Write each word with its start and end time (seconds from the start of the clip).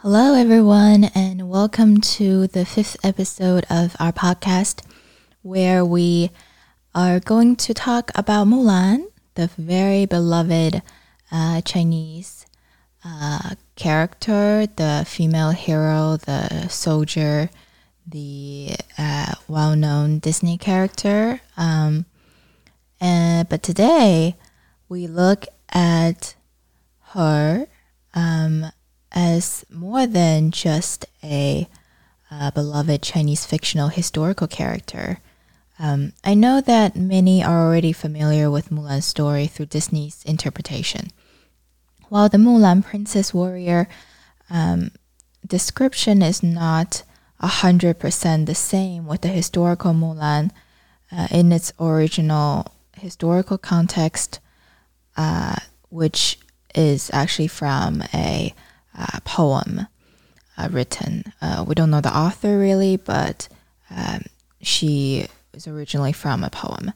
Hello, 0.00 0.34
everyone, 0.34 1.04
and 1.14 1.48
welcome 1.48 2.02
to 2.02 2.48
the 2.48 2.66
fifth 2.66 2.98
episode 3.02 3.64
of 3.70 3.96
our 3.98 4.12
podcast, 4.12 4.82
where 5.40 5.86
we 5.86 6.30
are 6.94 7.18
going 7.18 7.56
to 7.56 7.72
talk 7.72 8.10
about 8.14 8.46
Mulan, 8.46 9.06
the 9.36 9.46
very 9.56 10.04
beloved 10.04 10.82
uh, 11.32 11.62
Chinese 11.62 12.44
uh, 13.06 13.54
character, 13.74 14.66
the 14.76 15.04
female 15.08 15.52
hero, 15.52 16.18
the 16.18 16.68
soldier, 16.68 17.48
the 18.06 18.76
uh, 18.98 19.32
well 19.48 19.74
known 19.74 20.18
Disney 20.18 20.58
character. 20.58 21.40
Um, 21.56 22.04
and, 23.00 23.48
but 23.48 23.62
today 23.62 24.36
we 24.90 25.06
look 25.06 25.46
at 25.70 26.34
her. 27.14 27.66
Um, 28.12 28.72
as 29.16 29.64
more 29.70 30.06
than 30.06 30.50
just 30.50 31.06
a 31.24 31.66
uh, 32.30 32.50
beloved 32.50 33.02
Chinese 33.02 33.46
fictional 33.46 33.88
historical 33.88 34.46
character. 34.46 35.20
Um, 35.78 36.12
I 36.22 36.34
know 36.34 36.60
that 36.60 36.96
many 36.96 37.42
are 37.42 37.66
already 37.66 37.92
familiar 37.92 38.50
with 38.50 38.68
Mulan's 38.68 39.06
story 39.06 39.46
through 39.46 39.66
Disney's 39.66 40.22
interpretation. 40.24 41.08
While 42.10 42.28
the 42.28 42.36
Mulan 42.36 42.84
Princess 42.84 43.32
Warrior 43.32 43.88
um, 44.50 44.90
description 45.46 46.20
is 46.20 46.42
not 46.42 47.02
100% 47.42 48.46
the 48.46 48.54
same 48.54 49.06
with 49.06 49.22
the 49.22 49.28
historical 49.28 49.92
Mulan 49.92 50.50
uh, 51.10 51.28
in 51.30 51.52
its 51.52 51.72
original 51.80 52.66
historical 52.98 53.56
context, 53.56 54.40
uh, 55.16 55.56
which 55.88 56.38
is 56.74 57.10
actually 57.14 57.48
from 57.48 58.02
a 58.12 58.54
uh, 58.96 59.20
poem 59.24 59.86
uh, 60.56 60.68
written. 60.70 61.24
Uh, 61.40 61.64
we 61.66 61.74
don't 61.74 61.90
know 61.90 62.00
the 62.00 62.16
author 62.16 62.58
really, 62.58 62.96
but 62.96 63.48
um, 63.90 64.22
she 64.60 65.26
was 65.52 65.66
originally 65.66 66.12
from 66.12 66.42
a 66.42 66.50
poem, 66.50 66.92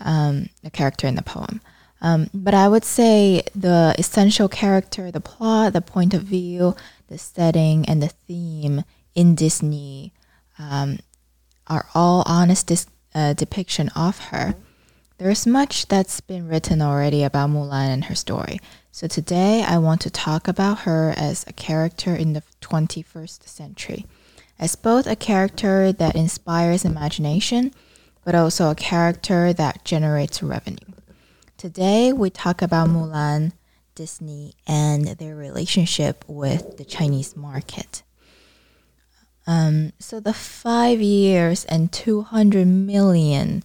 um, 0.00 0.48
a 0.64 0.70
character 0.70 1.06
in 1.06 1.14
the 1.14 1.22
poem. 1.22 1.60
Um, 2.00 2.28
but 2.34 2.52
I 2.52 2.68
would 2.68 2.84
say 2.84 3.42
the 3.54 3.94
essential 3.98 4.48
character, 4.48 5.10
the 5.10 5.20
plot, 5.20 5.72
the 5.72 5.80
point 5.80 6.12
of 6.12 6.22
view, 6.22 6.76
the 7.08 7.16
setting, 7.16 7.88
and 7.88 8.02
the 8.02 8.08
theme 8.08 8.84
in 9.14 9.34
Disney 9.34 10.12
um, 10.58 10.98
are 11.66 11.86
all 11.94 12.22
honest 12.26 12.66
dis- 12.66 12.86
uh, 13.14 13.32
depiction 13.32 13.88
of 13.96 14.18
her. 14.18 14.54
There's 15.18 15.46
much 15.46 15.86
that's 15.86 16.20
been 16.20 16.48
written 16.48 16.82
already 16.82 17.22
about 17.22 17.50
Mulan 17.50 17.92
and 17.92 18.04
her 18.06 18.16
story. 18.16 18.58
So 18.90 19.06
today 19.06 19.62
I 19.62 19.78
want 19.78 20.00
to 20.00 20.10
talk 20.10 20.48
about 20.48 20.80
her 20.80 21.14
as 21.16 21.44
a 21.46 21.52
character 21.52 22.16
in 22.16 22.32
the 22.32 22.42
21st 22.60 23.46
century, 23.48 24.06
as 24.58 24.74
both 24.74 25.06
a 25.06 25.14
character 25.14 25.92
that 25.92 26.16
inspires 26.16 26.84
imagination, 26.84 27.72
but 28.24 28.34
also 28.34 28.70
a 28.70 28.74
character 28.74 29.52
that 29.52 29.84
generates 29.84 30.42
revenue. 30.42 30.94
Today 31.58 32.12
we 32.12 32.28
talk 32.28 32.60
about 32.60 32.88
Mulan, 32.88 33.52
Disney, 33.94 34.54
and 34.66 35.06
their 35.06 35.36
relationship 35.36 36.24
with 36.26 36.76
the 36.76 36.84
Chinese 36.84 37.36
market. 37.36 38.02
Um, 39.46 39.92
so 40.00 40.18
the 40.18 40.34
five 40.34 41.00
years 41.00 41.64
and 41.66 41.92
200 41.92 42.66
million 42.66 43.62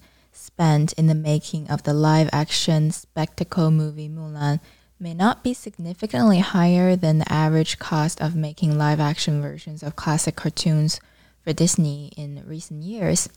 spent 0.60 0.92
in 0.94 1.08
the 1.08 1.16
making 1.16 1.70
of 1.70 1.84
the 1.84 1.94
live 1.94 2.30
action 2.34 2.92
spectacle 2.92 3.72
movie 3.72 4.10
Mulan 4.10 4.60
may 5.00 5.14
not 5.14 5.42
be 5.42 5.54
significantly 5.54 6.40
higher 6.40 6.98
than 6.98 7.20
the 7.20 7.32
average 7.32 7.80
cost 7.80 8.20
of 8.20 8.36
making 8.36 8.78
live 8.78 9.00
action 9.00 9.42
versions 9.42 9.82
of 9.82 9.96
classic 9.96 10.36
cartoons 10.36 11.00
for 11.42 11.54
Disney 11.54 12.12
in 12.18 12.44
recent 12.46 12.84
years. 12.84 13.30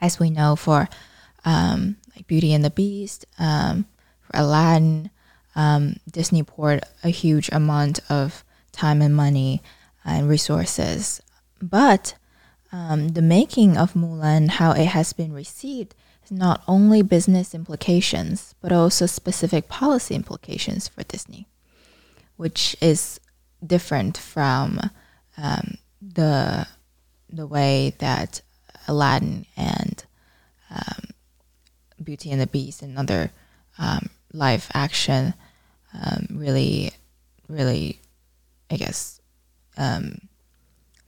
As 0.00 0.18
we 0.18 0.30
know, 0.30 0.56
for 0.56 0.88
um, 1.44 1.98
like 2.16 2.26
Beauty 2.26 2.54
and 2.54 2.64
the 2.64 2.70
Beast, 2.70 3.26
um, 3.38 3.84
for 4.22 4.38
Aladdin, 4.38 5.10
um, 5.54 5.96
Disney 6.10 6.42
poured 6.42 6.80
a 7.04 7.10
huge 7.10 7.50
amount 7.52 8.00
of 8.08 8.44
time 8.72 9.02
and 9.02 9.14
money 9.14 9.60
and 10.06 10.26
resources. 10.26 11.20
But 11.60 12.14
um, 12.72 13.08
the 13.08 13.20
making 13.20 13.76
of 13.76 13.92
Mulan, 13.92 14.48
how 14.48 14.70
it 14.70 14.86
has 14.86 15.12
been 15.12 15.34
received, 15.34 15.94
not 16.30 16.62
only 16.68 17.02
business 17.02 17.54
implications, 17.54 18.54
but 18.60 18.72
also 18.72 19.06
specific 19.06 19.68
policy 19.68 20.14
implications 20.14 20.88
for 20.88 21.02
Disney, 21.02 21.48
which 22.36 22.76
is 22.80 23.20
different 23.64 24.16
from 24.16 24.80
um, 25.36 25.76
the 26.00 26.66
the 27.28 27.46
way 27.46 27.94
that 27.98 28.42
Aladdin 28.88 29.46
and 29.56 30.04
um, 30.70 31.10
Beauty 32.02 32.30
and 32.30 32.40
the 32.40 32.46
Beast 32.46 32.82
and 32.82 32.98
other 32.98 33.30
um, 33.78 34.10
live 34.32 34.70
action 34.74 35.34
um, 35.92 36.26
really, 36.30 36.92
really, 37.48 38.00
I 38.70 38.76
guess, 38.76 39.20
um, 39.76 40.28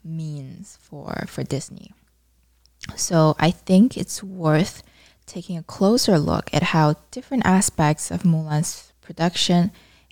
means 0.05 0.79
for 0.81 1.25
for 1.29 1.43
Disney. 1.45 1.93
So 2.97 3.37
I 3.39 3.53
think 3.53 3.97
it's 3.97 4.23
worth 4.23 4.83
taking 5.33 5.57
a 5.57 5.63
closer 5.63 6.19
look 6.19 6.51
at 6.53 6.63
how 6.63 6.95
different 7.11 7.47
aspects 7.47 8.11
of 8.11 8.23
Mulan's 8.23 8.93
production 9.01 9.71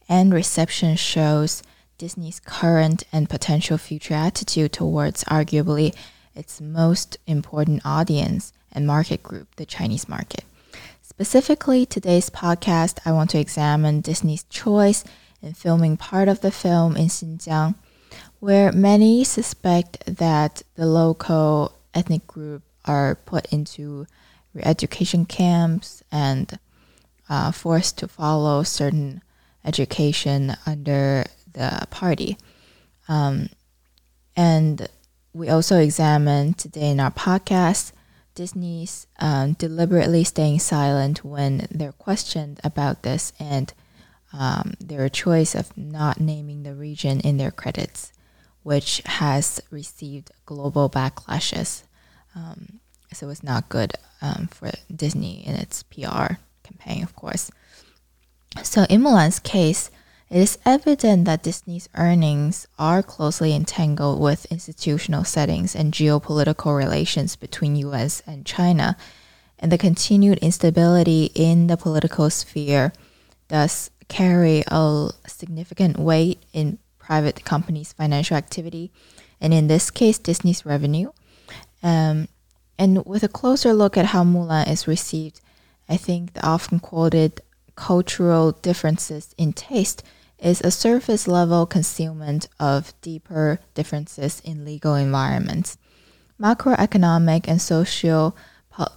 and 0.08 0.32
reception 0.32 0.96
shows 0.96 1.62
Disney's 1.98 2.40
current 2.40 3.04
and 3.12 3.28
potential 3.28 3.76
future 3.76 4.14
attitude 4.14 4.72
towards 4.72 5.22
arguably 5.24 5.94
its 6.34 6.58
most 6.58 7.18
important 7.26 7.82
audience 7.84 8.54
and 8.72 8.86
market 8.86 9.22
group, 9.22 9.54
the 9.56 9.66
Chinese 9.66 10.08
market. 10.08 10.44
Specifically, 11.02 11.84
today's 11.84 12.30
podcast, 12.30 12.98
I 13.04 13.12
want 13.12 13.28
to 13.30 13.38
examine 13.38 14.00
Disney's 14.00 14.44
choice 14.44 15.04
in 15.42 15.52
filming 15.52 15.98
part 15.98 16.28
of 16.28 16.40
the 16.40 16.50
film 16.50 16.96
in 16.96 17.08
Xinjiang, 17.08 17.74
where 18.38 18.72
many 18.72 19.24
suspect 19.24 20.02
that 20.06 20.62
the 20.76 20.86
local 20.86 21.72
ethnic 21.92 22.26
group 22.26 22.62
are 22.86 23.16
put 23.26 23.44
into 23.52 24.06
re-education 24.54 25.24
camps 25.24 26.02
and 26.10 26.58
uh, 27.28 27.52
forced 27.52 27.98
to 27.98 28.08
follow 28.08 28.62
certain 28.62 29.22
education 29.64 30.56
under 30.66 31.24
the 31.52 31.86
party. 31.90 32.36
Um, 33.08 33.48
and 34.36 34.88
we 35.32 35.48
also 35.48 35.78
examined 35.78 36.58
today 36.58 36.90
in 36.90 37.00
our 37.00 37.10
podcast 37.10 37.92
Disney's 38.34 39.06
um, 39.18 39.52
deliberately 39.54 40.24
staying 40.24 40.60
silent 40.60 41.24
when 41.24 41.66
they're 41.70 41.92
questioned 41.92 42.60
about 42.64 43.02
this 43.02 43.32
and 43.38 43.72
um, 44.32 44.74
their 44.80 45.08
choice 45.08 45.54
of 45.54 45.76
not 45.76 46.20
naming 46.20 46.62
the 46.62 46.74
region 46.74 47.20
in 47.20 47.36
their 47.36 47.50
credits, 47.50 48.12
which 48.62 49.02
has 49.04 49.60
received 49.70 50.30
global 50.46 50.88
backlashes. 50.88 51.82
Um, 52.34 52.79
so 53.12 53.28
it's 53.28 53.42
not 53.42 53.68
good 53.68 53.92
um, 54.22 54.48
for 54.48 54.70
Disney 54.94 55.46
in 55.46 55.54
its 55.54 55.82
PR 55.82 56.34
campaign, 56.62 57.02
of 57.02 57.14
course. 57.16 57.50
So 58.62 58.84
in 58.88 59.02
Mulan's 59.02 59.38
case, 59.38 59.90
it 60.28 60.38
is 60.38 60.58
evident 60.64 61.24
that 61.24 61.42
Disney's 61.42 61.88
earnings 61.96 62.68
are 62.78 63.02
closely 63.02 63.52
entangled 63.52 64.20
with 64.20 64.46
institutional 64.46 65.24
settings 65.24 65.74
and 65.74 65.92
geopolitical 65.92 66.76
relations 66.76 67.34
between 67.34 67.74
US 67.76 68.22
and 68.26 68.46
China, 68.46 68.96
and 69.58 69.72
the 69.72 69.78
continued 69.78 70.38
instability 70.38 71.30
in 71.34 71.66
the 71.66 71.76
political 71.76 72.30
sphere 72.30 72.92
thus 73.48 73.90
carry 74.08 74.62
a 74.68 75.08
significant 75.26 75.98
weight 75.98 76.38
in 76.52 76.78
private 76.98 77.44
companies' 77.44 77.92
financial 77.92 78.36
activity, 78.36 78.92
and 79.40 79.52
in 79.52 79.66
this 79.66 79.90
case, 79.90 80.18
Disney's 80.18 80.64
revenue. 80.64 81.10
Um, 81.82 82.28
and 82.80 83.04
with 83.04 83.22
a 83.22 83.28
closer 83.28 83.74
look 83.74 83.98
at 83.98 84.06
how 84.06 84.24
Mulan 84.24 84.66
is 84.66 84.88
received, 84.88 85.42
I 85.86 85.98
think 85.98 86.32
the 86.32 86.46
often 86.46 86.80
quoted 86.80 87.42
cultural 87.76 88.52
differences 88.52 89.34
in 89.36 89.52
taste 89.52 90.02
is 90.38 90.62
a 90.62 90.70
surface 90.70 91.28
level 91.28 91.66
concealment 91.66 92.48
of 92.58 92.98
deeper 93.02 93.60
differences 93.74 94.40
in 94.46 94.64
legal 94.64 94.94
environments, 94.94 95.76
macroeconomic 96.40 97.46
and 97.46 97.60
socio 97.60 98.34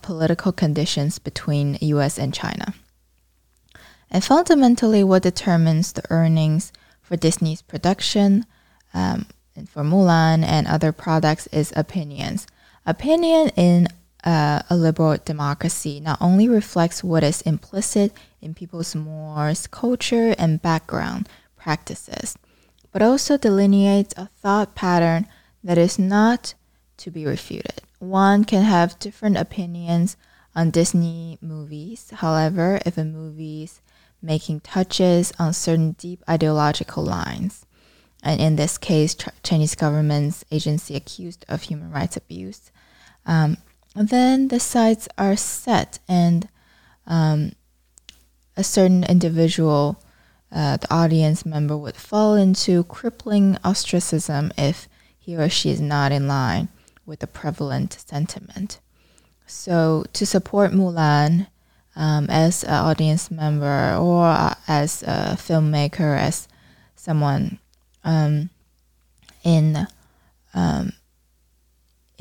political 0.02 0.54
conditions 0.54 1.20
between 1.20 1.78
US 1.82 2.18
and 2.18 2.34
China. 2.34 2.74
And 4.10 4.24
fundamentally, 4.24 5.04
what 5.04 5.24
determines 5.24 5.92
the 5.92 6.04
earnings 6.10 6.72
for 7.02 7.18
Disney's 7.18 7.62
production 7.62 8.46
um, 8.94 9.26
and 9.58 9.68
for 9.68 9.84
Mulan 9.84 10.42
and 10.42 10.68
other 10.68 10.94
products 10.94 11.48
is 11.48 11.74
opinions 11.76 12.48
Opinion 12.86 13.50
in 13.56 13.88
uh, 14.26 14.62
a 14.70 14.76
liberal 14.76 15.18
democracy 15.24 16.02
not 16.02 16.18
only 16.22 16.50
reflects 16.50 17.04
what 17.04 17.24
is 17.24 17.42
implicit 17.44 18.12
in 18.42 18.54
people's 18.54 18.94
mores, 18.94 19.68
culture, 19.68 20.36
and 20.38 20.62
background 20.62 21.30
practices, 21.56 22.38
but 22.92 23.02
also 23.02 23.38
delineates 23.38 24.14
a 24.18 24.28
thought 24.42 24.76
pattern 24.76 25.28
that 25.64 25.78
is 25.78 25.98
not 25.98 26.56
to 26.98 27.10
be 27.10 27.26
refuted. 27.26 27.82
One 28.00 28.44
can 28.44 28.64
have 28.64 29.00
different 29.00 29.38
opinions 29.38 30.18
on 30.54 30.70
Disney 30.72 31.38
movies. 31.42 32.12
However, 32.16 32.80
if 32.86 32.98
a 32.98 33.06
movie's 33.06 33.82
making 34.22 34.60
touches 34.60 35.32
on 35.40 35.54
certain 35.54 35.94
deep 35.94 36.22
ideological 36.30 37.04
lines, 37.04 37.66
and 38.22 38.40
in 38.40 38.56
this 38.56 38.78
case, 38.78 39.16
Chinese 39.42 39.76
government's 39.76 40.46
agency 40.52 40.96
accused 40.96 41.46
of 41.50 41.64
human 41.64 41.92
rights 41.92 42.16
abuse, 42.16 42.72
um, 43.26 43.58
then 43.96 44.48
the 44.48 44.60
sides 44.60 45.08
are 45.18 45.36
set, 45.36 46.00
and 46.08 46.48
um, 47.06 47.54
a 48.58 48.64
certain 48.64 49.04
individual, 49.04 50.02
uh, 50.52 50.78
the 50.78 50.94
audience 50.94 51.46
member, 51.46 51.78
would 51.78 51.96
fall 51.96 52.36
into 52.36 52.84
crippling 52.86 53.58
ostracism 53.64 54.52
if 54.58 54.88
he 55.20 55.36
or 55.36 55.50
she 55.50 55.70
is 55.70 55.80
not 55.80 56.12
in 56.12 56.28
line 56.28 56.68
with 57.06 57.20
the 57.20 57.28
prevalent 57.28 57.98
sentiment. 58.08 58.80
So, 59.46 60.06
to 60.14 60.26
support 60.26 60.72
Mulan 60.72 61.48
um, 61.96 62.28
as 62.30 62.64
an 62.64 62.74
audience 62.74 63.30
member 63.30 63.96
or 63.96 64.56
as 64.68 65.04
a 65.04 65.38
filmmaker, 65.38 66.18
as 66.18 66.48
someone 66.96 67.60
um, 68.04 68.50
in 69.44 69.88
um, 70.54 70.94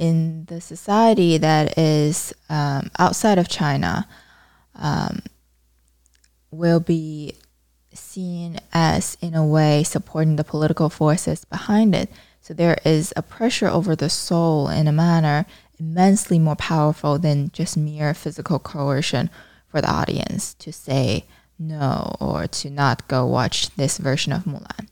in 0.03 0.45
the 0.47 0.61
society 0.61 1.39
that 1.39 1.79
is 1.79 2.35
um, 2.49 2.91
outside 2.99 3.39
of 3.39 3.49
China 3.49 4.09
um, 4.75 5.23
will 6.51 6.81
be 6.81 7.37
seen 7.95 8.59
as, 8.73 9.17
in 9.21 9.37
a 9.37 9.47
way, 9.47 9.85
supporting 9.85 10.35
the 10.35 10.43
political 10.43 10.91
forces 10.91 11.45
behind 11.45 11.95
it. 11.95 12.11
So 12.41 12.53
there 12.53 12.79
is 12.85 13.15
a 13.15 13.23
pressure 13.23 13.69
over 13.69 13.95
the 13.95 14.11
soul 14.11 14.69
in 14.69 14.89
a 14.89 14.93
manner 14.93 15.47
immensely 15.79 16.41
more 16.41 16.57
powerful 16.57 17.17
than 17.21 17.53
just 17.53 17.77
mere 17.77 18.13
physical 18.13 18.59
coercion 18.59 19.31
for 19.69 19.81
the 19.81 19.91
audience 19.91 20.53
to 20.55 20.73
say 20.73 21.27
no 21.61 22.17
or 22.19 22.49
to 22.49 22.71
not 22.71 23.07
go 23.07 23.25
watch 23.25 23.71
this 23.77 23.99
version 23.99 24.33
of 24.33 24.47
Mulan 24.47 24.89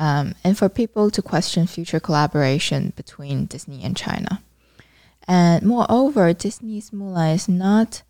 um, 0.00 0.34
and 0.42 0.56
for 0.56 0.70
people 0.70 1.10
to 1.10 1.20
question 1.20 1.66
future 1.66 2.00
collaboration 2.00 2.94
between 2.96 3.44
Disney 3.44 3.84
and 3.84 3.94
China. 3.94 4.42
And 5.28 5.62
moreover, 5.62 6.32
Disney's 6.32 6.90
Mulan 6.90 7.34
is 7.34 7.48
not 7.48 8.02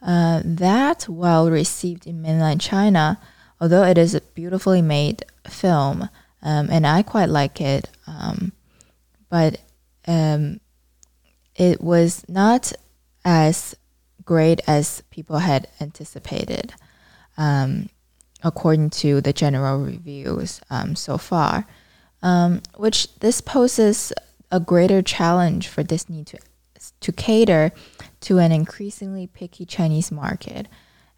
uh, 0.00 0.40
that 0.44 1.08
well 1.08 1.50
received 1.50 2.06
in 2.06 2.22
mainland 2.22 2.60
China, 2.60 3.20
although 3.60 3.82
it 3.82 3.98
is 3.98 4.14
a 4.14 4.20
beautifully 4.20 4.82
made 4.82 5.24
film, 5.48 6.08
um, 6.42 6.68
and 6.70 6.86
I 6.86 7.02
quite 7.02 7.28
like 7.28 7.60
it. 7.60 7.90
Um, 8.06 8.52
but 9.28 9.60
um, 10.06 10.60
it 11.56 11.80
was 11.80 12.24
not 12.28 12.72
as 13.24 13.74
great 14.24 14.60
as 14.68 15.02
people 15.10 15.38
had 15.38 15.66
anticipated. 15.80 16.74
Um, 17.36 17.88
according 18.44 18.90
to 18.90 19.20
the 19.20 19.32
general 19.32 19.78
reviews 19.78 20.60
um, 20.70 20.96
so 20.96 21.18
far, 21.18 21.66
um, 22.22 22.62
which 22.76 23.14
this 23.20 23.40
poses 23.40 24.12
a 24.50 24.60
greater 24.60 25.02
challenge 25.02 25.68
for 25.68 25.82
Disney 25.82 26.24
to 26.24 26.38
to 27.00 27.12
cater 27.12 27.70
to 28.20 28.38
an 28.38 28.50
increasingly 28.50 29.26
picky 29.26 29.64
Chinese 29.64 30.10
market. 30.10 30.66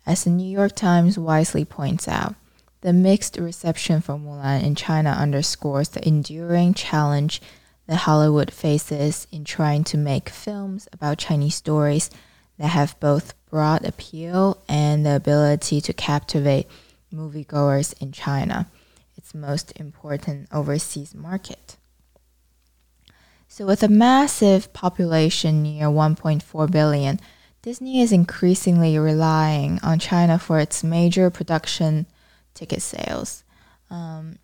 As 0.06 0.24
the 0.24 0.30
New 0.30 0.50
York 0.50 0.76
Times 0.76 1.18
wisely 1.18 1.64
points 1.64 2.06
out, 2.06 2.34
the 2.82 2.92
mixed 2.92 3.38
reception 3.38 4.02
for 4.02 4.14
Mulan 4.14 4.62
in 4.62 4.74
China 4.74 5.10
underscores 5.10 5.88
the 5.88 6.06
enduring 6.06 6.74
challenge 6.74 7.40
that 7.86 7.96
Hollywood 7.96 8.50
faces 8.50 9.26
in 9.32 9.44
trying 9.44 9.84
to 9.84 9.96
make 9.96 10.28
films 10.28 10.86
about 10.92 11.18
Chinese 11.18 11.54
stories 11.54 12.10
that 12.58 12.68
have 12.68 13.00
both 13.00 13.32
broad 13.48 13.84
appeal 13.84 14.62
and 14.68 15.04
the 15.06 15.16
ability 15.16 15.80
to 15.80 15.92
captivate 15.92 16.66
moviegoers 17.14 17.94
in 18.02 18.12
China, 18.12 18.68
its 19.16 19.34
most 19.34 19.72
important 19.76 20.48
overseas 20.52 21.14
market. 21.14 21.76
So, 23.48 23.66
with 23.66 23.82
a 23.82 23.88
massive 23.88 24.72
population 24.72 25.62
near 25.62 25.86
1.4 25.86 26.70
billion, 26.70 27.20
Disney 27.62 28.02
is 28.02 28.12
increasingly 28.12 28.98
relying 28.98 29.78
on 29.82 29.98
China 29.98 30.38
for 30.38 30.58
its 30.58 30.82
major 30.82 31.30
production 31.30 32.06
ticket 32.52 32.82
sales. 32.82 33.44
Um, 33.90 34.38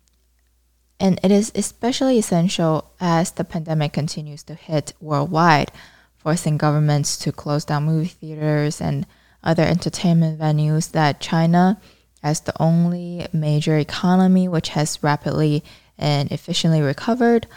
and 0.99 1.19
it 1.23 1.31
is 1.31 1.51
especially 1.55 2.19
essential 2.19 2.91
as 2.99 3.31
the 3.31 3.43
pandemic 3.43 3.91
continues 3.91 4.43
to 4.43 4.53
hit 4.53 4.93
worldwide, 5.01 5.71
forcing 6.15 6.57
governments 6.57 7.17
to 7.17 7.31
close 7.31 7.65
down 7.65 7.85
movie 7.85 8.07
theaters 8.07 8.79
and 8.79 9.05
other 9.43 9.63
entertainment 9.63 10.39
venues 10.39 10.91
that 10.91 11.19
China 11.19 11.81
as 12.23 12.41
the 12.41 12.53
only 12.61 13.27
major 13.33 13.77
economy 13.77 14.47
which 14.47 14.69
has 14.69 15.01
rapidly 15.01 15.63
and 15.97 16.31
efficiently 16.31 16.81
recovered. 16.81 17.47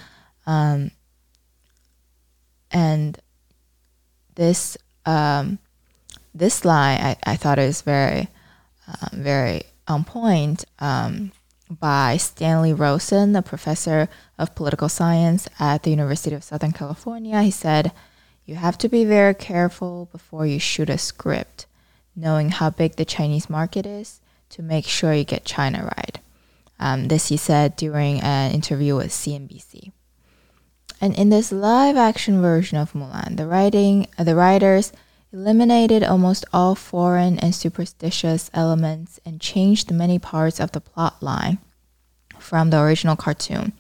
Um, 0.47 0.91
and 2.71 3.19
this 4.35 4.77
um, 5.07 5.59
this 6.35 6.65
line 6.65 7.01
I, 7.01 7.17
I 7.25 7.37
thought 7.37 7.59
is 7.59 7.83
very 7.83 8.29
um, 8.89 9.23
very 9.23 9.63
on 9.87 10.05
point 10.05 10.65
um, 10.79 11.33
by 11.71 12.17
Stanley 12.17 12.73
Rosen, 12.73 13.37
a 13.37 13.43
professor 13.43 14.09
of 14.39 14.55
political 14.55 14.89
science 14.89 15.49
at 15.59 15.83
the 15.83 15.91
University 15.91 16.35
of 16.35 16.45
Southern 16.45 16.73
California. 16.73 17.43
He 17.43 17.51
said, 17.51 17.93
"You 18.45 18.57
have 18.57 18.77
to 18.79 18.89
be 18.89 19.05
very 19.05 19.35
careful 19.35 20.09
before 20.11 20.47
you 20.47 20.59
shoot 20.59 20.91
a 20.91 20.99
script, 20.99 21.67
knowing 22.17 22.51
how 22.51 22.71
big 22.71 22.97
the 22.97 23.05
Chinese 23.05 23.49
market 23.49 23.87
is." 23.87 24.21
To 24.55 24.63
make 24.63 24.87
sure 24.87 25.13
you 25.13 25.25
get 25.25 25.45
China 25.45 25.83
right. 25.97 26.19
Um, 26.79 27.09
this 27.09 27.29
he 27.29 27.37
said 27.37 27.75
during 27.75 28.21
an 28.21 28.53
interview 28.53 28.95
with 28.95 29.09
CNBC. 29.09 29.91
And 31.01 31.19
in 31.19 31.29
this 31.29 31.51
live 31.51 31.97
action 31.97 32.41
version 32.41 32.79
of 32.79 32.93
Mulan, 32.93 33.37
the 33.37 33.47
writing 33.47 34.07
uh, 34.17 34.23
the 34.23 34.37
writers 34.37 34.93
eliminated 35.33 36.05
almost 36.05 36.45
all 36.53 36.77
foreign 36.77 37.41
and 37.41 37.53
superstitious 37.53 38.49
elements 38.55 39.19
and 39.27 39.41
changed 39.41 39.91
many 39.91 40.21
parts 40.21 40.61
of 40.61 40.71
the 40.71 40.81
plot 40.81 41.21
line 41.21 41.59
from 42.39 42.71
the 42.71 42.81
original 42.81 43.17
cartoon, 43.17 43.73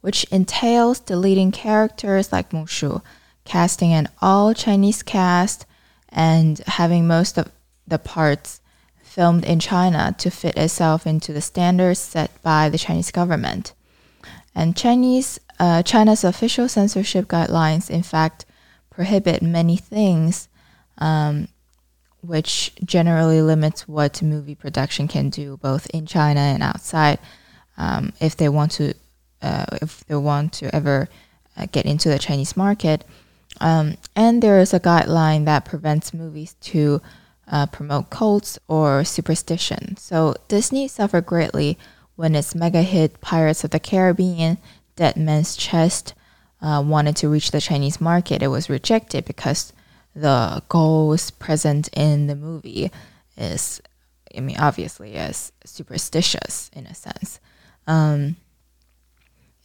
which 0.00 0.22
entails 0.30 1.00
deleting 1.00 1.50
characters 1.50 2.30
like 2.30 2.50
Mushu, 2.50 3.02
casting 3.44 3.92
an 3.92 4.08
all 4.22 4.54
Chinese 4.54 5.02
cast, 5.02 5.66
and 6.08 6.58
having 6.68 7.08
most 7.08 7.36
of 7.36 7.50
the 7.88 7.98
parts 7.98 8.60
filmed 9.14 9.44
in 9.44 9.60
China 9.60 10.12
to 10.18 10.28
fit 10.28 10.56
itself 10.56 11.06
into 11.06 11.32
the 11.32 11.40
standards 11.40 12.00
set 12.00 12.30
by 12.42 12.68
the 12.68 12.78
Chinese 12.78 13.12
government. 13.12 13.72
And 14.56 14.76
Chinese 14.76 15.38
uh, 15.60 15.84
China's 15.84 16.24
official 16.24 16.68
censorship 16.68 17.28
guidelines, 17.28 17.88
in 17.88 18.02
fact, 18.02 18.44
prohibit 18.90 19.40
many 19.40 19.76
things, 19.76 20.48
um, 20.98 21.46
which 22.22 22.72
generally 22.84 23.40
limits 23.40 23.86
what 23.86 24.20
movie 24.20 24.56
production 24.56 25.06
can 25.06 25.30
do, 25.30 25.58
both 25.58 25.86
in 25.90 26.06
China 26.06 26.40
and 26.40 26.62
outside, 26.62 27.20
um, 27.76 28.12
if 28.20 28.36
they 28.36 28.48
want 28.48 28.72
to, 28.72 28.94
uh, 29.42 29.66
if 29.80 30.04
they 30.06 30.16
want 30.16 30.52
to 30.54 30.74
ever 30.74 31.08
uh, 31.56 31.66
get 31.70 31.86
into 31.86 32.08
the 32.08 32.18
Chinese 32.18 32.56
market. 32.56 33.04
Um, 33.60 33.96
and 34.16 34.42
there 34.42 34.58
is 34.58 34.74
a 34.74 34.80
guideline 34.80 35.44
that 35.44 35.64
prevents 35.64 36.12
movies 36.12 36.56
to 36.62 37.00
uh, 37.50 37.66
promote 37.66 38.10
cults 38.10 38.58
or 38.68 39.04
superstition. 39.04 39.96
So 39.96 40.34
Disney 40.48 40.88
suffered 40.88 41.26
greatly 41.26 41.78
when 42.16 42.34
its 42.34 42.54
mega 42.54 42.82
hit 42.82 43.20
Pirates 43.20 43.64
of 43.64 43.70
the 43.70 43.80
Caribbean, 43.80 44.58
Dead 44.96 45.16
Man's 45.16 45.56
Chest, 45.56 46.14
uh, 46.62 46.82
wanted 46.84 47.16
to 47.16 47.28
reach 47.28 47.50
the 47.50 47.60
Chinese 47.60 48.00
market. 48.00 48.42
It 48.42 48.48
was 48.48 48.70
rejected 48.70 49.24
because 49.24 49.72
the 50.14 50.62
goals 50.68 51.30
present 51.32 51.88
in 51.92 52.26
the 52.26 52.36
movie 52.36 52.90
is, 53.36 53.82
I 54.36 54.40
mean, 54.40 54.56
obviously, 54.58 55.14
is 55.14 55.52
superstitious 55.64 56.70
in 56.72 56.86
a 56.86 56.94
sense. 56.94 57.40
Um, 57.86 58.36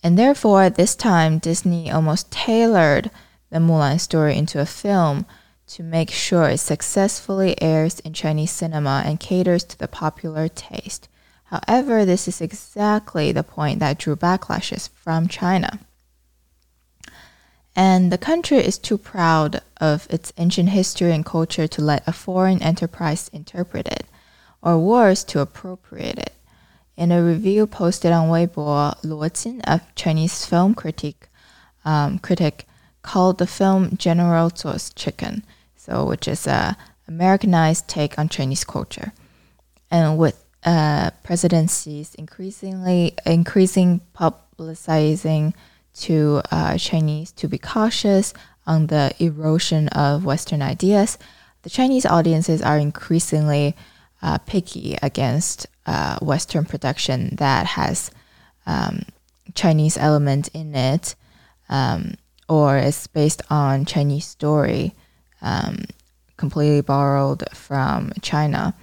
and 0.04 0.18
therefore, 0.18 0.70
this 0.70 0.96
time, 0.96 1.40
Disney 1.40 1.92
almost 1.92 2.32
tailored 2.32 3.12
the 3.50 3.60
Mulan 3.60 4.00
story 4.00 4.36
into 4.36 4.60
a 4.60 4.66
film 4.66 5.26
to 5.70 5.84
make 5.84 6.10
sure 6.10 6.50
it 6.50 6.58
successfully 6.58 7.60
airs 7.62 8.00
in 8.00 8.12
Chinese 8.12 8.52
cinema 8.52 9.04
and 9.06 9.20
caters 9.20 9.64
to 9.64 9.78
the 9.78 9.88
popular 9.88 10.48
taste. 10.48 11.08
However, 11.46 12.06
this 12.06 12.28
is 12.28 12.42
exactly 12.42 13.32
the 13.32 13.44
point 13.44 13.80
that 13.80 14.00
drew 14.00 14.16
backlashes 14.16 14.90
from 14.90 15.28
China. 15.28 15.80
And 17.76 18.12
the 18.12 18.18
country 18.18 18.58
is 18.58 18.78
too 18.78 18.98
proud 18.98 19.62
of 19.78 20.08
its 20.10 20.34
ancient 20.38 20.70
history 20.70 21.12
and 21.12 21.26
culture 21.26 21.68
to 21.68 21.82
let 21.82 22.08
a 22.08 22.14
foreign 22.14 22.62
enterprise 22.64 23.30
interpret 23.32 23.88
it, 23.88 24.06
or 24.62 24.78
worse, 24.78 25.24
to 25.26 25.40
appropriate 25.40 26.18
it. 26.18 26.34
In 26.98 27.12
a 27.12 27.24
review 27.24 27.66
posted 27.68 28.12
on 28.12 28.30
Weibo, 28.30 29.00
Luo 29.04 29.30
Jin, 29.32 29.62
a 29.64 29.82
Chinese 29.96 30.46
film 30.46 30.74
critic, 30.74 31.30
um, 31.86 32.20
critic 32.20 32.68
called 33.02 33.38
the 33.38 33.48
film 33.48 33.96
General 33.98 34.50
Tso's 34.50 34.92
Chicken, 34.94 35.44
so 35.90 36.06
which 36.06 36.28
is 36.28 36.46
a 36.48 36.78
Americanized 37.08 37.88
take 37.88 38.20
on 38.20 38.30
Chinese 38.30 38.64
culture. 38.64 39.12
And 39.90 40.18
with 40.18 40.46
uh, 40.64 41.10
presidencies 41.24 42.14
increasingly 42.16 43.16
increasing 43.26 44.02
publicizing 44.16 45.54
to 45.96 46.42
uh, 46.52 46.78
Chinese 46.78 47.32
to 47.32 47.48
be 47.48 47.58
cautious 47.58 48.34
on 48.68 48.88
the 48.88 49.12
erosion 49.20 49.88
of 49.90 50.26
Western 50.26 50.62
ideas, 50.62 51.18
the 51.64 51.70
Chinese 51.70 52.06
audiences 52.06 52.62
are 52.62 52.78
increasingly 52.78 53.76
uh, 54.22 54.38
picky 54.46 54.98
against 55.02 55.66
uh, 55.88 56.20
Western 56.22 56.66
production 56.66 57.36
that 57.38 57.66
has 57.66 58.12
um, 58.68 59.02
Chinese 59.56 59.98
element 59.98 60.50
in 60.50 60.76
it, 60.76 61.16
um, 61.70 62.14
or 62.48 62.78
is 62.78 63.08
based 63.08 63.42
on 63.50 63.86
Chinese 63.86 64.28
story, 64.28 64.94
um, 65.42 65.84
completely 66.38 66.82
borrowed 66.82 67.44
from 67.54 68.12
China. 68.22 68.74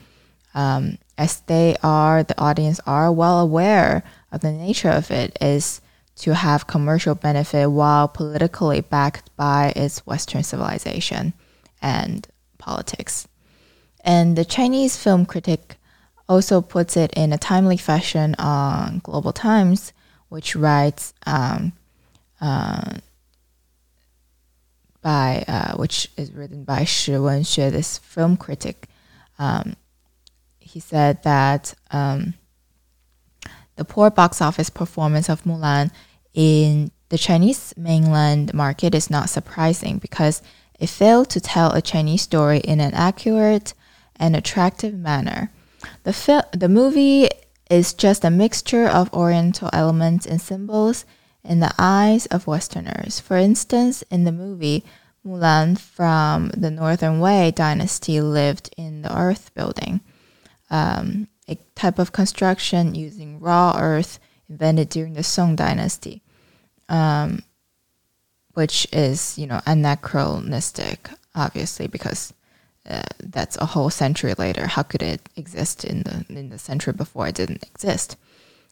Um, 0.55 0.99
as 1.19 1.41
they 1.41 1.77
are, 1.83 2.23
the 2.23 2.39
audience 2.41 2.81
are 2.87 3.13
well 3.13 3.41
aware 3.41 4.03
of 4.33 4.41
the 4.41 4.53
nature 4.53 4.91
of 4.91 5.11
it 5.11 5.37
is 5.41 5.81
to 6.17 6.35
have 6.35 6.67
commercial 6.67 7.15
benefit 7.15 7.71
while 7.71 8.09
politically 8.09 8.81
backed 8.81 9.35
by 9.37 9.73
its 9.77 10.07
Western 10.07 10.43
civilization 10.43 11.35
and 11.83 12.27
politics. 12.59 13.29
And 14.03 14.37
the 14.37 14.45
Chinese 14.45 14.97
film 14.97 15.27
critic 15.27 15.77
also 16.29 16.61
puts 16.61 16.97
it 16.97 17.13
in 17.15 17.33
a 17.33 17.39
timely 17.39 17.77
fashion 17.77 18.35
on 18.39 19.01
Global 19.03 19.33
Times, 19.33 19.93
which 20.29 20.57
writes 20.57 21.13
um, 21.27 21.73
uh, 22.41 22.95
by 25.07 25.45
uh, 25.47 25.77
which 25.77 26.11
is 26.17 26.33
written 26.33 26.65
by 26.65 26.83
Shi 26.83 27.13
Wenxue, 27.13 27.71
this 27.71 27.99
film 27.99 28.37
critic. 28.37 28.89
Um, 29.39 29.77
he 30.59 30.81
said 30.81 31.23
that 31.23 31.75
um, 31.93 32.35
the 33.77 33.85
poor 33.85 34.11
box 34.11 34.43
office 34.43 34.69
performance 34.69 35.29
of 35.29 35.45
Mulan 35.45 35.93
in 36.35 36.91
the 37.11 37.19
Chinese 37.19 37.73
mainland 37.77 38.53
market 38.53 38.97
is 38.97 39.09
not 39.09 39.31
surprising 39.31 39.99
because 39.99 40.43
it 40.77 40.89
failed 40.89 41.31
to 41.31 41.41
tell 41.41 41.71
a 41.71 41.81
Chinese 41.81 42.23
story 42.23 42.59
in 42.59 42.81
an 42.81 42.93
accurate 42.93 43.75
and 44.17 44.35
attractive 44.35 44.95
manner. 44.95 45.53
The, 46.03 46.13
fil- 46.13 46.51
the 46.53 46.69
movie 46.69 47.29
is 47.71 47.95
just 47.95 48.25
a 48.25 48.31
mixture 48.31 48.89
of 48.89 49.15
Oriental 49.15 49.71
elements 49.73 50.27
and 50.27 50.41
symbols 50.41 51.05
in 51.47 51.61
the 51.61 51.75
eyes 51.79 52.27
of 52.27 52.47
Westerners. 52.47 53.21
For 53.21 53.37
instance, 53.37 54.03
in 54.11 54.25
the 54.25 54.33
movie, 54.33 54.85
Mulan 55.27 55.79
from 55.79 56.51
the 56.57 56.71
Northern 56.71 57.21
Wei 57.21 57.51
dynasty 57.51 58.21
lived 58.21 58.73
in 58.77 59.03
the 59.03 59.17
earth 59.17 59.53
building, 59.55 60.01
um, 60.71 61.29
a 61.49 61.57
type 61.75 61.99
of 61.99 62.13
construction 62.13 62.95
using 62.95 63.41
raw 63.41 63.77
earth 63.79 64.19
invented 64.49 64.89
during 64.89 65.15
the 65.15 65.23
Song 65.23 65.57
dynasty, 65.57 66.23
um, 66.89 67.43
which 68.55 68.87
is, 68.93 69.39
you 69.39 69.47
know, 69.47 69.61
anachronistic, 69.67 71.11
obviously, 71.35 71.87
because 71.87 72.33
uh, 72.89 73.03
that's 73.19 73.57
a 73.59 73.67
whole 73.67 73.91
century 73.91 74.35
later. 74.39 74.67
How 74.67 74.83
could 74.83 75.03
it 75.03 75.29
exist 75.37 75.85
in 75.85 76.03
the 76.05 76.25
in 76.29 76.51
the 76.51 76.59
century 76.59 76.93
before 76.93 77.27
it 77.27 77.35
didn't 77.35 77.65
exist? 77.65 78.17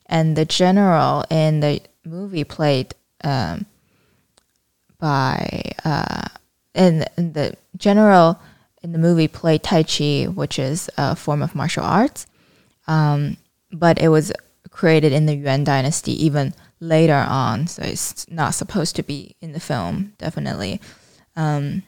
And 0.07 0.37
the 0.37 0.45
general 0.45 1.25
in 1.31 1.61
the 1.61 1.81
movie 2.05 2.45
played 2.45 2.95
um, 3.23 3.67
by 4.99 5.63
uh, 5.85 6.29
in, 6.75 7.05
in 7.17 7.33
the 7.33 7.57
general 7.77 8.41
in 8.83 8.93
the 8.93 8.99
movie 8.99 9.29
played 9.29 9.63
Tai 9.63 9.83
Chi, 9.85 10.25
which 10.25 10.59
is 10.59 10.91
a 10.99 11.17
form 11.17 11.43
of 11.43 11.55
martial 11.55 11.85
arts, 11.85 12.27
um, 12.87 13.39
but 13.73 13.99
it 13.99 14.09
was 14.09 14.31
created 14.71 15.13
in 15.13 15.25
the 15.25 15.35
Yuan 15.35 15.65
dynasty 15.65 16.13
even 16.25 16.53
later 16.81 17.25
on, 17.27 17.67
so 17.67 17.83
it's 17.83 18.29
not 18.31 18.55
supposed 18.55 18.95
to 18.97 19.03
be 19.03 19.37
in 19.41 19.53
the 19.53 19.61
film. 19.61 20.13
Definitely. 20.19 20.81
Um, 21.35 21.83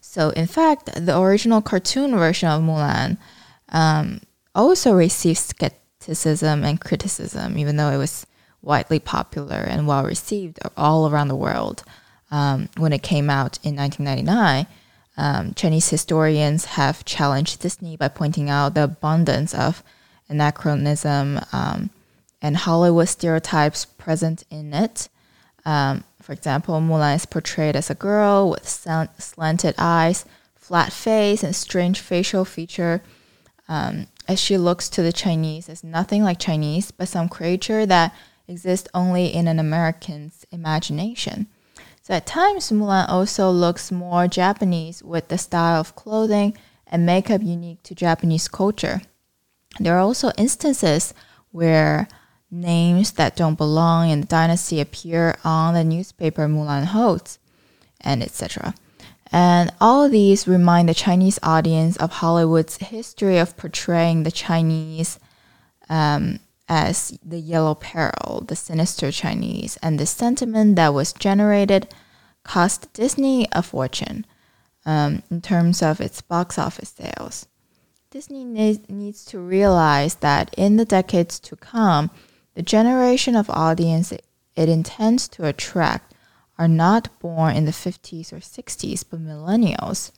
so, 0.00 0.30
in 0.30 0.46
fact, 0.46 0.90
the 0.94 1.18
original 1.18 1.60
cartoon 1.60 2.16
version 2.16 2.48
of 2.48 2.62
Mulan 2.62 3.18
um, 3.70 4.20
also 4.54 4.92
received 4.92 5.38
skepticism 5.38 6.64
and 6.64 6.80
criticism, 6.80 7.58
even 7.58 7.76
though 7.76 7.90
it 7.90 7.96
was 7.96 8.26
widely 8.62 8.98
popular 8.98 9.56
and 9.56 9.86
well 9.86 10.04
received 10.04 10.58
all 10.76 11.10
around 11.10 11.28
the 11.28 11.36
world. 11.36 11.82
Um, 12.30 12.68
when 12.76 12.92
it 12.92 13.02
came 13.02 13.28
out 13.28 13.58
in 13.62 13.74
1999, 13.76 14.66
um, 15.16 15.52
Chinese 15.54 15.88
historians 15.88 16.64
have 16.64 17.04
challenged 17.04 17.60
Disney 17.60 17.96
by 17.96 18.08
pointing 18.08 18.48
out 18.48 18.74
the 18.74 18.84
abundance 18.84 19.52
of 19.52 19.82
anachronism 20.28 21.40
um, 21.52 21.90
and 22.40 22.56
Hollywood 22.56 23.08
stereotypes 23.08 23.84
present 23.84 24.44
in 24.50 24.72
it. 24.72 25.08
Um, 25.64 26.04
for 26.22 26.32
example, 26.32 26.80
Mulan 26.80 27.16
is 27.16 27.26
portrayed 27.26 27.76
as 27.76 27.90
a 27.90 27.94
girl 27.94 28.50
with 28.50 28.66
slanted 29.18 29.74
eyes, 29.76 30.24
flat 30.54 30.92
face, 30.92 31.42
and 31.42 31.54
strange 31.54 32.00
facial 32.00 32.44
feature. 32.44 33.02
Um, 33.68 34.06
as 34.26 34.38
she 34.40 34.56
looks 34.56 34.88
to 34.90 35.02
the 35.02 35.12
Chinese 35.12 35.68
as 35.68 35.82
nothing 35.82 36.22
like 36.22 36.38
Chinese, 36.38 36.92
but 36.92 37.08
some 37.08 37.28
creature 37.28 37.84
that 37.84 38.14
exists 38.50 38.88
only 38.92 39.26
in 39.26 39.48
an 39.48 39.58
American's 39.58 40.44
imagination. 40.50 41.46
So 42.02 42.14
at 42.14 42.26
times, 42.26 42.70
Mulan 42.70 43.08
also 43.08 43.50
looks 43.50 43.92
more 43.92 44.26
Japanese 44.26 45.02
with 45.02 45.28
the 45.28 45.38
style 45.38 45.80
of 45.80 45.94
clothing 45.94 46.56
and 46.86 47.06
makeup 47.06 47.42
unique 47.42 47.82
to 47.84 47.94
Japanese 47.94 48.48
culture. 48.48 49.02
There 49.78 49.94
are 49.96 50.00
also 50.00 50.32
instances 50.36 51.14
where 51.52 52.08
names 52.50 53.12
that 53.12 53.36
don't 53.36 53.56
belong 53.56 54.10
in 54.10 54.22
the 54.22 54.26
dynasty 54.26 54.80
appear 54.80 55.36
on 55.44 55.74
the 55.74 55.84
newspaper 55.84 56.48
Mulan 56.48 56.86
holds, 56.86 57.38
and 58.00 58.22
etc. 58.22 58.74
And 59.30 59.72
all 59.80 60.08
these 60.08 60.48
remind 60.48 60.88
the 60.88 60.94
Chinese 60.94 61.38
audience 61.42 61.96
of 61.98 62.10
Hollywood's 62.10 62.78
history 62.78 63.38
of 63.38 63.56
portraying 63.56 64.24
the 64.24 64.32
Chinese 64.32 65.20
um, 65.88 66.40
as 66.70 67.18
the 67.24 67.40
yellow 67.40 67.74
peril, 67.74 68.44
the 68.46 68.54
sinister 68.54 69.10
Chinese, 69.10 69.76
and 69.82 69.98
the 69.98 70.06
sentiment 70.06 70.76
that 70.76 70.94
was 70.94 71.12
generated 71.12 71.92
cost 72.44 72.90
Disney 72.92 73.48
a 73.50 73.60
fortune 73.60 74.24
um, 74.86 75.24
in 75.32 75.40
terms 75.42 75.82
of 75.82 76.00
its 76.00 76.20
box 76.20 76.58
office 76.58 76.90
sales. 76.90 77.48
Disney 78.10 78.44
needs 78.44 79.24
to 79.24 79.40
realize 79.40 80.14
that 80.16 80.54
in 80.56 80.76
the 80.76 80.84
decades 80.84 81.40
to 81.40 81.56
come, 81.56 82.10
the 82.54 82.62
generation 82.62 83.34
of 83.34 83.50
audience 83.50 84.12
it 84.12 84.68
intends 84.68 85.26
to 85.28 85.46
attract 85.46 86.14
are 86.56 86.68
not 86.68 87.08
born 87.18 87.56
in 87.56 87.64
the 87.64 87.72
50s 87.72 88.32
or 88.32 88.36
60s, 88.36 89.04
but 89.08 89.20
millennials. 89.20 90.12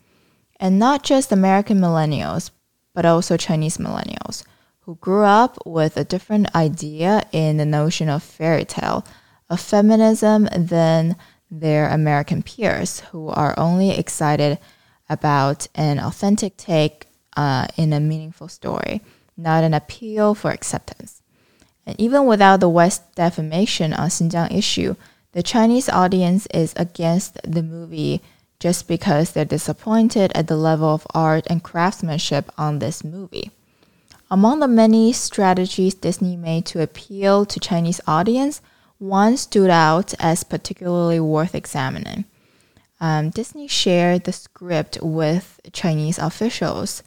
And 0.60 0.78
not 0.78 1.02
just 1.02 1.32
American 1.32 1.80
millennials, 1.80 2.50
but 2.94 3.06
also 3.06 3.36
Chinese 3.36 3.78
millennials 3.78 4.44
who 4.82 4.96
grew 4.96 5.24
up 5.24 5.58
with 5.64 5.96
a 5.96 6.04
different 6.04 6.54
idea 6.54 7.22
in 7.32 7.56
the 7.56 7.66
notion 7.66 8.08
of 8.08 8.22
fairy 8.22 8.64
tale, 8.64 9.06
of 9.48 9.60
feminism 9.60 10.48
than 10.56 11.16
their 11.50 11.88
American 11.88 12.42
peers, 12.42 13.00
who 13.12 13.28
are 13.28 13.54
only 13.58 13.90
excited 13.90 14.58
about 15.08 15.68
an 15.74 16.00
authentic 16.00 16.56
take 16.56 17.06
uh, 17.36 17.66
in 17.76 17.92
a 17.92 18.00
meaningful 18.00 18.48
story, 18.48 19.00
not 19.36 19.62
an 19.62 19.74
appeal 19.74 20.34
for 20.34 20.50
acceptance. 20.50 21.22
And 21.86 22.00
even 22.00 22.26
without 22.26 22.60
the 22.60 22.68
West 22.68 23.14
defamation 23.14 23.92
on 23.92 24.08
Xinjiang 24.08 24.52
issue, 24.52 24.96
the 25.32 25.42
Chinese 25.42 25.88
audience 25.88 26.46
is 26.52 26.74
against 26.76 27.38
the 27.42 27.62
movie 27.62 28.20
just 28.58 28.86
because 28.86 29.32
they're 29.32 29.44
disappointed 29.44 30.30
at 30.34 30.46
the 30.46 30.56
level 30.56 30.88
of 30.88 31.06
art 31.14 31.46
and 31.48 31.62
craftsmanship 31.62 32.50
on 32.58 32.78
this 32.78 33.02
movie. 33.02 33.50
Among 34.32 34.60
the 34.60 34.66
many 34.66 35.12
strategies 35.12 35.92
Disney 35.92 36.38
made 36.38 36.64
to 36.64 36.80
appeal 36.80 37.44
to 37.44 37.60
Chinese 37.60 38.00
audience, 38.06 38.62
one 38.96 39.36
stood 39.36 39.68
out 39.68 40.14
as 40.18 40.42
particularly 40.42 41.20
worth 41.20 41.54
examining. 41.54 42.24
Um, 42.98 43.28
Disney 43.28 43.68
shared 43.68 44.24
the 44.24 44.32
script 44.32 44.96
with 45.02 45.60
Chinese 45.74 46.18
officials 46.18 47.02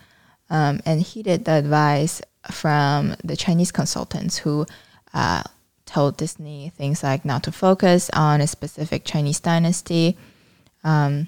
um, 0.52 0.82
and 0.86 1.02
heeded 1.02 1.46
the 1.46 1.54
advice 1.54 2.22
from 2.52 3.16
the 3.24 3.36
Chinese 3.36 3.72
consultants 3.72 4.38
who 4.38 4.68
uh, 5.12 5.42
told 5.88 6.18
Disney 6.18 6.72
things 6.78 7.02
like 7.02 7.26
not 7.26 7.42
to 7.46 7.52
focus 7.52 8.12
on 8.14 8.40
a 8.40 8.46
specific 8.46 9.04
Chinese 9.04 9.40
dynasty 9.40 10.16
um, 10.84 11.28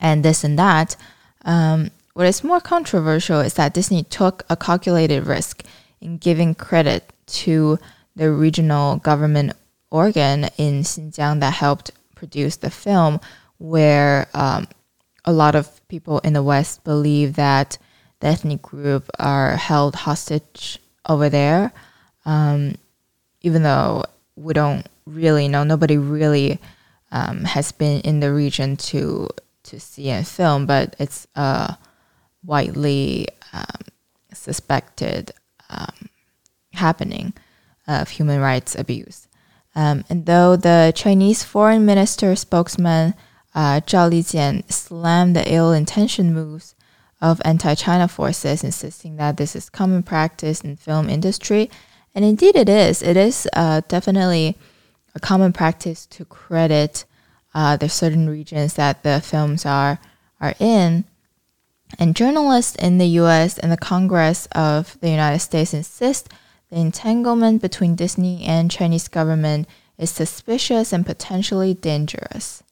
and 0.00 0.24
this 0.24 0.42
and 0.42 0.58
that. 0.58 0.96
Um, 1.44 1.92
what 2.16 2.24
is 2.24 2.42
more 2.42 2.60
controversial 2.62 3.40
is 3.40 3.52
that 3.54 3.74
Disney 3.74 4.02
took 4.02 4.42
a 4.48 4.56
calculated 4.56 5.26
risk 5.26 5.62
in 6.00 6.16
giving 6.16 6.54
credit 6.54 7.12
to 7.26 7.78
the 8.14 8.30
regional 8.30 8.96
government 8.96 9.52
organ 9.90 10.48
in 10.56 10.80
Xinjiang 10.80 11.40
that 11.40 11.52
helped 11.52 11.90
produce 12.14 12.56
the 12.56 12.70
film, 12.70 13.20
where 13.58 14.28
um, 14.32 14.66
a 15.26 15.32
lot 15.32 15.54
of 15.54 15.86
people 15.88 16.20
in 16.20 16.32
the 16.32 16.42
West 16.42 16.84
believe 16.84 17.34
that 17.34 17.76
the 18.20 18.28
ethnic 18.28 18.62
group 18.62 19.10
are 19.18 19.54
held 19.56 19.94
hostage 19.94 20.78
over 21.06 21.28
there, 21.28 21.70
um, 22.24 22.76
even 23.42 23.62
though 23.62 24.04
we 24.36 24.54
don't 24.54 24.86
really 25.04 25.48
know. 25.48 25.64
Nobody 25.64 25.98
really 25.98 26.60
um, 27.12 27.44
has 27.44 27.72
been 27.72 28.00
in 28.00 28.20
the 28.20 28.32
region 28.32 28.78
to 28.88 29.28
to 29.64 29.78
see 29.78 30.08
and 30.08 30.26
film, 30.26 30.64
but 30.64 30.96
it's 30.98 31.26
uh, 31.36 31.74
widely 32.46 33.28
um, 33.52 33.82
suspected 34.32 35.32
um, 35.68 36.08
happening 36.72 37.32
of 37.86 38.08
human 38.08 38.40
rights 38.40 38.74
abuse. 38.74 39.28
Um, 39.74 40.04
and 40.08 40.24
though 40.24 40.56
the 40.56 40.92
Chinese 40.94 41.44
foreign 41.44 41.84
minister 41.84 42.34
spokesman 42.36 43.14
uh, 43.54 43.80
Zhao 43.80 44.10
Lijian 44.10 44.70
slammed 44.70 45.34
the 45.34 45.52
ill-intentioned 45.52 46.34
moves 46.34 46.74
of 47.20 47.40
anti-China 47.44 48.08
forces, 48.08 48.62
insisting 48.62 49.16
that 49.16 49.38
this 49.38 49.56
is 49.56 49.70
common 49.70 50.02
practice 50.02 50.60
in 50.60 50.76
film 50.76 51.08
industry, 51.08 51.70
and 52.14 52.24
indeed 52.24 52.54
it 52.54 52.68
is. 52.68 53.02
It 53.02 53.16
is 53.16 53.48
uh, 53.54 53.80
definitely 53.88 54.56
a 55.14 55.20
common 55.20 55.52
practice 55.52 56.04
to 56.06 56.24
credit 56.26 57.06
uh, 57.54 57.76
the 57.78 57.88
certain 57.88 58.28
regions 58.28 58.74
that 58.74 59.02
the 59.02 59.20
films 59.20 59.64
are 59.64 59.98
are 60.40 60.54
in. 60.60 61.04
And 61.98 62.16
journalists 62.16 62.76
in 62.76 62.98
the 62.98 63.06
U.S. 63.20 63.58
and 63.58 63.70
the 63.70 63.76
Congress 63.76 64.46
of 64.52 64.98
the 65.00 65.10
United 65.10 65.38
States 65.38 65.72
insist 65.72 66.28
the 66.70 66.78
entanglement 66.78 67.62
between 67.62 67.94
Disney 67.94 68.44
and 68.44 68.70
Chinese 68.70 69.08
government 69.08 69.68
is 69.98 70.10
suspicious 70.10 70.92
and 70.92 71.06
potentially 71.06 71.74
dangerous. 71.74 72.62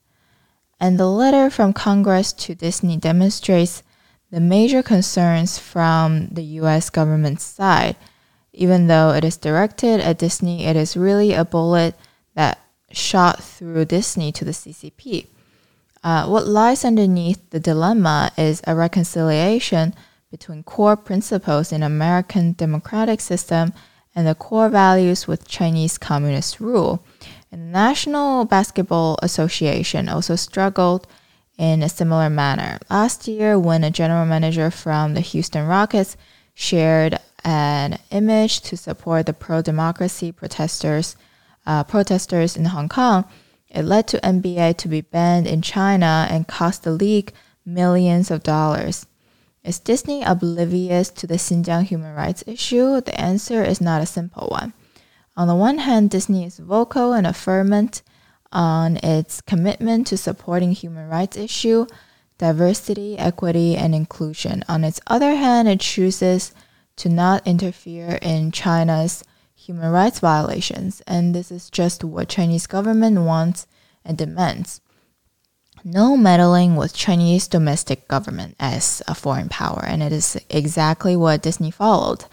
And 0.81 0.99
the 0.99 1.09
letter 1.09 1.49
from 1.49 1.73
Congress 1.73 2.33
to 2.33 2.55
Disney 2.55 2.97
demonstrates 2.97 3.83
the 4.31 4.41
major 4.41 4.83
concerns 4.83 5.59
from 5.59 6.29
the 6.29 6.43
US 6.61 6.91
government 6.91 7.41
side. 7.41 7.97
Even 8.53 8.89
though 8.89 9.11
it 9.11 9.25
is 9.25 9.37
directed 9.37 10.01
at 10.01 10.19
Disney, 10.19 10.67
it 10.67 10.77
is 10.77 10.97
really 10.97 11.33
a 11.33 11.45
bullet 11.45 11.95
that 12.35 12.59
shot 12.91 13.43
through 13.43 13.85
Disney 13.85 14.33
to 14.33 14.45
the 14.45 14.51
CCP. 14.51 15.29
Uh, 16.05 16.27
what 16.27 16.47
lies 16.47 16.85
underneath 16.85 17.49
the 17.49 17.59
dilemma 17.59 18.31
is 18.37 18.61
a 18.67 18.75
reconciliation 18.77 19.95
between 20.31 20.63
core 20.63 20.97
principles 20.97 21.73
in 21.73 21.83
American 21.83 22.53
democratic 22.53 23.23
system 23.23 23.73
and 24.15 24.27
the 24.27 24.35
core 24.35 24.69
values 24.69 25.27
with 25.27 25.49
Chinese 25.49 25.97
communist 25.97 26.61
rule. 26.61 27.03
And 27.51 27.63
the 27.63 27.73
National 27.73 28.45
Basketball 28.45 29.19
Association 29.23 30.11
also 30.11 30.37
struggled 30.37 31.07
in 31.57 31.83
a 31.83 31.89
similar 31.89 32.29
manner. 32.29 32.79
Last 32.91 33.27
year, 33.27 33.59
when 33.59 33.83
a 33.83 33.91
general 33.91 34.27
manager 34.27 34.71
from 34.71 35.15
the 35.15 35.21
Houston 35.23 35.67
Rockets 35.67 36.19
shared 36.53 37.19
an 37.45 37.99
image 38.11 38.61
to 38.63 38.77
support 38.77 39.25
the 39.25 39.33
pro-democracy 39.33 40.33
protesters, 40.33 41.17
uh, 41.65 41.83
protesters 41.85 42.57
in 42.57 42.67
Hong 42.67 42.91
Kong, 42.91 43.25
it 43.75 43.83
led 43.83 44.07
to 44.09 44.21
NBA 44.21 44.77
to 44.79 44.89
be 44.89 45.01
banned 45.01 45.47
in 45.47 45.61
China 45.61 46.27
and 46.31 46.47
cost 46.47 46.85
the 46.85 46.93
league 46.93 47.33
millions 47.67 48.31
of 48.31 48.43
dollars. 48.43 49.07
Is 49.65 49.81
Disney 49.81 50.23
oblivious 50.23 51.11
to 51.11 51.27
the 51.27 51.35
Xinjiang 51.35 51.85
human 51.85 52.15
rights 52.15 52.45
issue? 52.47 53.01
The 53.01 53.19
answer 53.21 53.65
is 53.65 53.81
not 53.81 54.03
a 54.03 54.07
simple 54.07 54.49
one. 54.49 54.75
On 55.37 55.49
the 55.49 55.55
one 55.57 55.79
hand, 55.79 56.11
Disney 56.11 56.45
is 56.45 56.59
vocal 56.59 57.13
and 57.13 57.27
affirmant 57.27 58.03
on 58.53 58.99
its 58.99 59.41
commitment 59.41 60.07
to 60.07 60.17
supporting 60.17 60.73
human 60.73 61.09
rights 61.09 61.37
issue, 61.37 61.87
diversity, 62.39 63.19
equity, 63.19 63.75
and 63.75 63.95
inclusion. 63.95 64.63
On 64.69 64.85
its 64.85 65.01
other 65.09 65.35
hand, 65.35 65.67
it 65.67 65.81
chooses 65.81 66.53
to 66.97 67.09
not 67.09 67.45
interfere 67.47 68.19
in 68.23 68.53
China's 68.53 69.25
human 69.65 69.91
rights 69.91 70.21
violations, 70.21 71.03
and 71.07 71.35
this 71.35 71.51
is 71.51 71.71
just 71.71 72.05
what 72.05 72.29
Chinese 72.29 72.67
government 72.67 73.21
wants 73.21 73.67
and 74.05 74.19
demands 74.19 74.81
no 75.85 76.17
meddling 76.17 76.77
with 76.77 76.95
Chinese 76.95 77.47
domestic 77.47 78.09
government 78.09 78.57
as 78.59 79.03
a 79.07 79.15
foreign 79.15 79.51
power, 79.51 79.85
and 79.87 80.03
it 80.03 80.13
is 80.13 80.41
exactly 80.49 81.15
what 81.15 81.43
Disney 81.43 81.71
followed. 81.71 82.25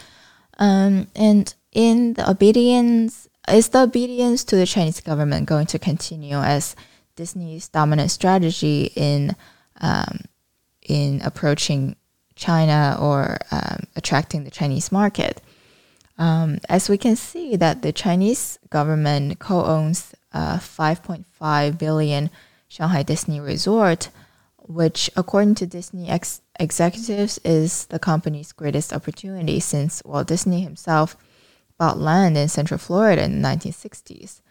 Um, 0.57 1.07
and 1.15 1.53
in 1.73 2.13
the 2.13 2.29
obedience, 2.29 3.27
is 3.49 3.69
the 3.69 3.83
obedience 3.83 4.43
to 4.45 4.55
the 4.55 4.65
Chinese 4.65 5.01
government 5.01 5.49
going 5.49 5.65
to 5.67 5.79
continue 5.79 6.37
as 6.37 6.75
Disney's 7.15 7.67
dominant 7.67 8.11
strategy 8.11 8.91
in 8.95 9.35
um, 9.81 10.21
in 10.81 11.21
approaching 11.23 11.95
China 12.35 12.97
or 12.99 13.37
um, 13.51 13.83
attracting 13.95 14.45
the 14.45 14.51
Chinese 14.51 14.91
market? 14.91 15.41
Um, 16.21 16.59
as 16.69 16.87
we 16.87 16.99
can 16.99 17.15
see, 17.15 17.55
that 17.55 17.81
the 17.81 17.91
Chinese 17.91 18.59
government 18.69 19.39
co-owns 19.39 20.13
uh, 20.31 20.59
5.5 20.59 21.79
billion 21.79 22.29
Shanghai 22.67 23.01
Disney 23.01 23.39
Resort, 23.39 24.09
which, 24.57 25.09
according 25.15 25.55
to 25.55 25.65
Disney 25.65 26.09
ex- 26.09 26.41
executives, 26.59 27.39
is 27.43 27.87
the 27.87 27.97
company's 27.97 28.51
greatest 28.51 28.93
opportunity 28.93 29.59
since 29.59 30.03
Walt 30.05 30.27
Disney 30.27 30.61
himself 30.61 31.17
bought 31.79 31.97
land 31.97 32.37
in 32.37 32.49
Central 32.49 32.77
Florida 32.77 33.23
in 33.23 33.41
the 33.41 33.47
1960s. 33.47 34.41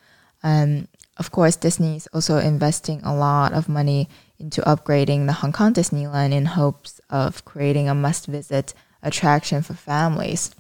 Um, 0.43 0.89
of 1.19 1.31
course, 1.31 1.55
Disney 1.55 1.95
is 1.95 2.09
also 2.13 2.39
investing 2.39 3.01
a 3.05 3.15
lot 3.15 3.53
of 3.53 3.69
money 3.69 4.09
into 4.41 4.61
upgrading 4.63 5.27
the 5.27 5.35
Hong 5.35 5.53
Kong 5.53 5.73
Disneyland 5.73 6.33
in 6.33 6.47
hopes 6.47 7.01
of 7.11 7.45
creating 7.45 7.89
a 7.89 7.95
must 7.95 8.27
visit 8.27 8.75
attraction 9.05 9.63
for 9.63 9.75
families. 9.75 10.51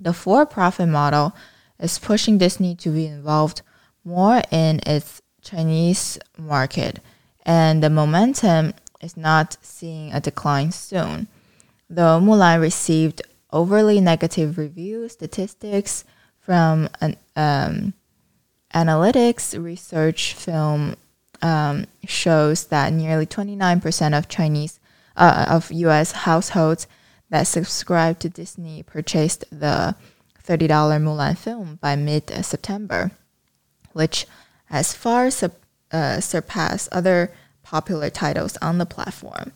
The 0.00 0.12
for 0.12 0.46
profit 0.46 0.88
model 0.88 1.34
is 1.80 1.98
pushing 1.98 2.38
Disney 2.38 2.76
to 2.76 2.90
be 2.90 3.06
involved 3.06 3.62
more 4.04 4.42
in 4.50 4.80
its 4.86 5.20
Chinese 5.42 6.18
market, 6.36 7.00
and 7.44 7.82
the 7.82 7.90
momentum 7.90 8.74
is 9.00 9.16
not 9.16 9.56
seeing 9.60 10.12
a 10.12 10.20
decline 10.20 10.70
soon. 10.70 11.26
Though 11.90 12.20
Mulan 12.20 12.60
received 12.60 13.22
overly 13.52 14.00
negative 14.00 14.56
review 14.56 15.08
statistics 15.08 16.04
from 16.38 16.88
an 17.00 17.16
um, 17.34 17.94
analytics 18.74 19.60
research 19.60 20.34
film 20.34 20.94
um, 21.42 21.86
shows 22.06 22.66
that 22.66 22.92
nearly 22.92 23.26
29% 23.26 24.16
of 24.16 24.28
Chinese 24.28 24.78
uh, 25.16 25.46
of 25.48 25.72
U.S. 25.72 26.12
households 26.12 26.86
that 27.30 27.44
subscribed 27.44 28.20
to 28.20 28.28
Disney 28.28 28.82
purchased 28.82 29.44
the 29.50 29.94
$30 30.46 30.68
Mulan 30.68 31.36
film 31.36 31.78
by 31.80 31.94
mid 31.94 32.30
September, 32.44 33.10
which 33.92 34.26
has 34.66 34.94
far 34.94 35.30
uh, 35.92 36.20
surpassed 36.20 36.88
other 36.90 37.32
popular 37.62 38.08
titles 38.08 38.56
on 38.58 38.78
the 38.78 38.86
platform. 38.86 39.52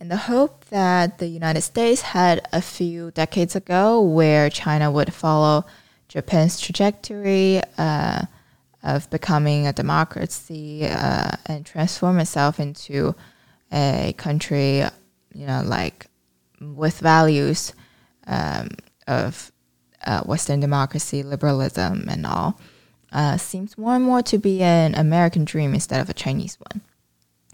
In 0.00 0.08
the 0.08 0.16
hope 0.16 0.66
that 0.66 1.18
the 1.18 1.26
United 1.26 1.62
States 1.62 2.02
had 2.02 2.46
a 2.52 2.62
few 2.62 3.10
decades 3.10 3.56
ago, 3.56 4.00
where 4.00 4.48
China 4.48 4.90
would 4.90 5.12
follow 5.12 5.64
Japan's 6.08 6.60
trajectory 6.60 7.60
uh, 7.78 8.22
of 8.82 9.10
becoming 9.10 9.66
a 9.66 9.72
democracy 9.72 10.86
uh, 10.86 11.32
and 11.46 11.66
transform 11.66 12.20
itself 12.20 12.60
into 12.60 13.14
a 13.72 14.14
country, 14.16 14.84
you 15.34 15.46
know, 15.46 15.62
like 15.64 16.06
with 16.60 16.98
values 17.00 17.72
um, 18.26 18.68
of 19.06 19.52
uh, 20.04 20.22
Western 20.22 20.60
democracy, 20.60 21.22
liberalism, 21.22 22.06
and 22.08 22.26
all 22.26 22.58
uh, 23.12 23.36
seems 23.36 23.78
more 23.78 23.94
and 23.94 24.04
more 24.04 24.22
to 24.22 24.38
be 24.38 24.62
an 24.62 24.94
American 24.94 25.44
dream 25.44 25.74
instead 25.74 26.00
of 26.00 26.10
a 26.10 26.14
Chinese 26.14 26.58
one. 26.70 26.82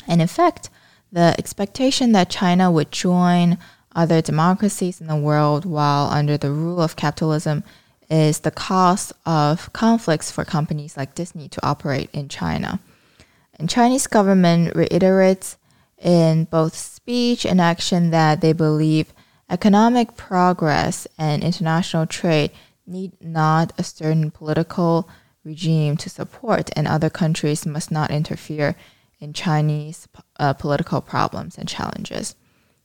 And 0.07 0.21
in 0.21 0.29
fact, 0.29 0.71
the 1.13 1.35
expectation 1.39 2.13
that 2.13 2.29
China 2.29 2.71
would 2.71 2.91
join 2.91 3.59
other 3.95 4.21
democracies 4.21 5.01
in 5.01 5.07
the 5.07 5.17
world 5.17 5.65
while 5.65 6.09
under 6.09 6.37
the 6.37 6.51
rule 6.51 6.81
of 6.81 6.97
capitalism 6.97 7.63
is 8.11 8.41
the 8.41 8.51
cause 8.51 9.13
of 9.25 9.73
conflicts 9.73 10.31
for 10.31 10.45
companies 10.45 10.97
like 10.97 11.15
Disney 11.15 11.49
to 11.49 11.67
operate 11.67 12.11
in 12.13 12.29
China. 12.29 12.81
And 13.59 13.71
Chinese 13.71 14.07
government 14.07 14.75
reiterates 14.75 15.57
in 15.99 16.45
both 16.45 16.77
speech 16.77 17.45
and 17.45 17.61
action 17.61 18.11
that 18.11 18.41
they 18.41 18.53
believe 18.53 19.13
economic 19.51 20.17
progress 20.17 21.07
and 21.19 21.43
international 21.43 22.07
trade 22.07 22.51
need 22.87 23.13
not 23.21 23.73
a 23.79 23.85
certain 23.85 24.31
political 24.31 25.09
regime 25.45 25.97
to 25.99 26.11
support, 26.11 26.71
and 26.75 26.89
other 26.89 27.11
countries 27.11 27.67
must 27.67 27.91
not 27.91 28.11
interfere 28.11 28.75
in 29.21 29.33
Chinese 29.33 30.09
uh, 30.39 30.53
political 30.55 31.01
problems 31.01 31.57
and 31.57 31.69
challenges. 31.69 32.35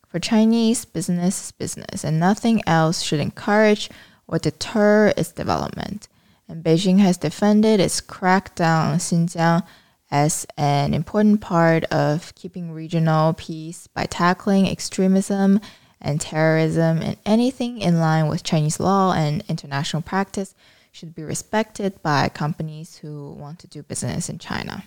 For 0.07 0.19
Chinese, 0.19 0.85
business 0.85 1.45
is 1.45 1.51
business, 1.51 2.03
and 2.03 2.19
nothing 2.19 2.61
else 2.67 3.01
should 3.01 3.19
encourage 3.19 3.89
or 4.27 4.39
deter 4.39 5.13
its 5.15 5.31
development. 5.31 6.07
And 6.47 6.63
Beijing 6.63 6.99
has 6.99 7.17
defended 7.17 7.79
its 7.79 8.01
crackdown 8.01 8.93
on 8.93 8.97
Xinjiang 8.97 9.63
as 10.11 10.45
an 10.57 10.93
important 10.93 11.41
part 11.41 11.83
of 11.85 12.33
keeping 12.35 12.71
regional 12.71 13.33
peace 13.33 13.87
by 13.87 14.05
tackling 14.05 14.67
extremism 14.67 15.59
and 16.01 16.19
terrorism, 16.21 17.01
and 17.01 17.17
anything 17.25 17.79
in 17.79 17.99
line 17.99 18.27
with 18.27 18.41
Chinese 18.43 18.79
law 18.79 19.13
and 19.13 19.43
international 19.49 20.01
practice 20.01 20.55
should 20.91 21.13
be 21.13 21.23
respected 21.23 22.01
by 22.01 22.29
companies 22.29 22.97
who 22.97 23.31
want 23.33 23.59
to 23.59 23.67
do 23.67 23.83
business 23.83 24.29
in 24.29 24.39
China. 24.39 24.83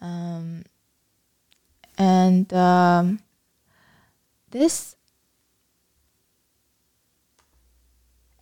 Um, 0.00 0.62
and 1.98 2.52
um, 2.52 3.20
this. 4.50 4.96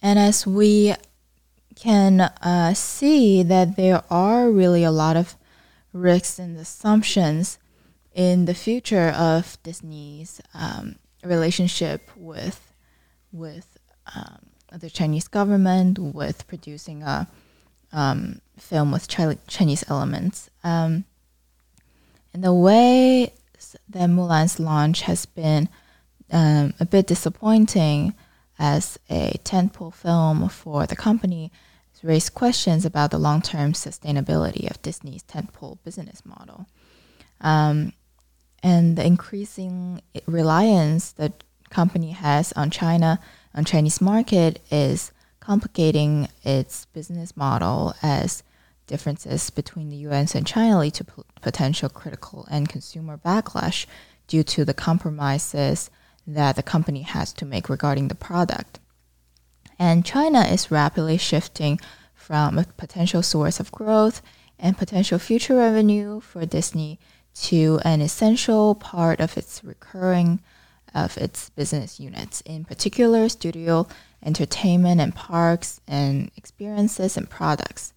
And 0.02 0.18
as 0.18 0.46
we 0.46 0.94
can 1.74 2.20
uh, 2.20 2.74
see 2.74 3.42
that 3.42 3.76
there 3.76 4.02
are 4.10 4.50
really 4.50 4.84
a 4.84 4.90
lot 4.90 5.16
of 5.16 5.36
risks 5.92 6.38
and 6.38 6.58
assumptions 6.58 7.58
in 8.14 8.44
the 8.44 8.54
future 8.54 9.08
of 9.08 9.58
Disney's 9.62 10.40
um, 10.54 10.96
relationship 11.24 12.10
with 12.16 12.72
with 13.32 13.76
um, 14.14 14.46
the 14.72 14.90
Chinese 14.90 15.28
government, 15.28 15.98
with 15.98 16.46
producing 16.46 17.02
a 17.02 17.28
um, 17.92 18.40
film 18.58 18.92
with 18.92 19.08
Chinese 19.08 19.84
elements. 19.88 20.50
Um, 20.62 21.04
and 22.32 22.42
the 22.42 22.54
way 22.54 23.32
that 23.88 24.08
Mulan's 24.08 24.58
launch 24.58 25.02
has 25.02 25.26
been 25.26 25.68
um, 26.30 26.74
a 26.80 26.84
bit 26.84 27.06
disappointing 27.06 28.14
as 28.58 28.98
a 29.10 29.38
tentpole 29.44 29.92
film 29.92 30.48
for 30.48 30.86
the 30.86 30.96
company 30.96 31.50
has 31.92 32.04
raised 32.04 32.34
questions 32.34 32.84
about 32.84 33.10
the 33.10 33.18
long-term 33.18 33.72
sustainability 33.72 34.70
of 34.70 34.80
Disney's 34.82 35.22
tentpole 35.24 35.78
business 35.84 36.22
model. 36.24 36.66
Um, 37.40 37.92
and 38.62 38.96
the 38.96 39.04
increasing 39.04 40.00
reliance 40.26 41.12
the 41.12 41.32
company 41.70 42.12
has 42.12 42.52
on 42.52 42.70
China, 42.70 43.20
on 43.54 43.64
Chinese 43.64 44.00
market, 44.00 44.60
is 44.70 45.12
complicating 45.40 46.28
its 46.42 46.86
business 46.86 47.36
model 47.36 47.94
as 48.02 48.42
differences 48.86 49.50
between 49.50 49.90
the 49.90 49.96
US 50.08 50.34
and 50.34 50.46
China 50.46 50.78
lead 50.78 50.94
to 50.94 51.04
potential 51.42 51.88
critical 51.88 52.46
and 52.50 52.68
consumer 52.68 53.18
backlash 53.18 53.86
due 54.26 54.42
to 54.42 54.64
the 54.64 54.74
compromises 54.74 55.90
that 56.26 56.56
the 56.56 56.62
company 56.62 57.02
has 57.02 57.32
to 57.34 57.44
make 57.44 57.68
regarding 57.68 58.08
the 58.08 58.14
product. 58.14 58.80
And 59.78 60.04
China 60.04 60.40
is 60.40 60.70
rapidly 60.70 61.16
shifting 61.16 61.80
from 62.14 62.58
a 62.58 62.64
potential 62.76 63.22
source 63.22 63.60
of 63.60 63.72
growth 63.72 64.22
and 64.58 64.78
potential 64.78 65.18
future 65.18 65.56
revenue 65.56 66.20
for 66.20 66.46
Disney 66.46 66.98
to 67.34 67.80
an 67.84 68.00
essential 68.00 68.74
part 68.74 69.20
of 69.20 69.36
its 69.36 69.62
recurring 69.64 70.40
of 70.94 71.18
its 71.18 71.50
business 71.50 71.98
units, 71.98 72.40
in 72.42 72.64
particular 72.64 73.28
studio, 73.28 73.86
entertainment 74.24 75.00
and 75.00 75.14
parks 75.14 75.80
and 75.88 76.30
experiences 76.36 77.16
and 77.16 77.28
products. 77.28 77.92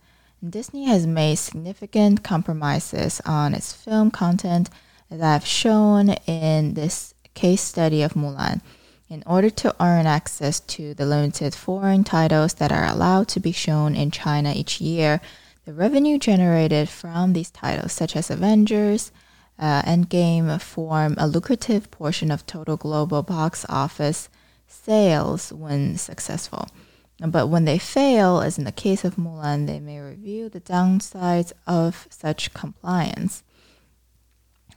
Disney 0.47 0.85
has 0.85 1.07
made 1.07 1.35
significant 1.37 2.23
compromises 2.23 3.21
on 3.25 3.53
its 3.53 3.73
film 3.73 4.11
content, 4.11 4.69
as 5.09 5.21
I've 5.21 5.45
shown 5.45 6.09
in 6.25 6.73
this 6.73 7.13
case 7.37 7.61
study 7.61 8.01
of 8.01 8.15
Mulan, 8.15 8.61
in 9.09 9.21
order 9.25 9.51
to 9.61 9.75
earn 9.79 10.05
access 10.07 10.59
to 10.75 10.93
the 10.95 11.05
limited 11.05 11.53
foreign 11.53 12.03
titles 12.03 12.55
that 12.55 12.71
are 12.71 12.87
allowed 12.93 13.27
to 13.29 13.39
be 13.39 13.51
shown 13.51 13.95
in 13.95 14.09
China 14.11 14.51
each 14.55 14.81
year. 14.81 15.21
The 15.65 15.73
revenue 15.73 16.17
generated 16.17 16.89
from 16.89 17.33
these 17.33 17.51
titles, 17.51 17.93
such 17.93 18.15
as 18.15 18.31
Avengers, 18.31 19.11
uh, 19.59 19.81
Endgame, 19.83 20.59
form 20.59 21.15
a 21.17 21.27
lucrative 21.27 21.91
portion 21.91 22.31
of 22.31 22.45
total 22.45 22.75
global 22.75 23.21
box 23.21 23.65
office 23.69 24.29
sales 24.67 25.53
when 25.53 25.97
successful. 25.97 26.67
But 27.19 27.47
when 27.47 27.65
they 27.65 27.79
fail, 27.79 28.41
as 28.41 28.57
in 28.57 28.65
the 28.65 28.81
case 28.85 29.03
of 29.05 29.15
Mulan, 29.15 29.67
they 29.67 29.79
may 29.79 29.99
review 29.99 30.49
the 30.49 30.61
downsides 30.61 31.51
of 31.65 32.07
such 32.09 32.53
compliance. 32.53 33.43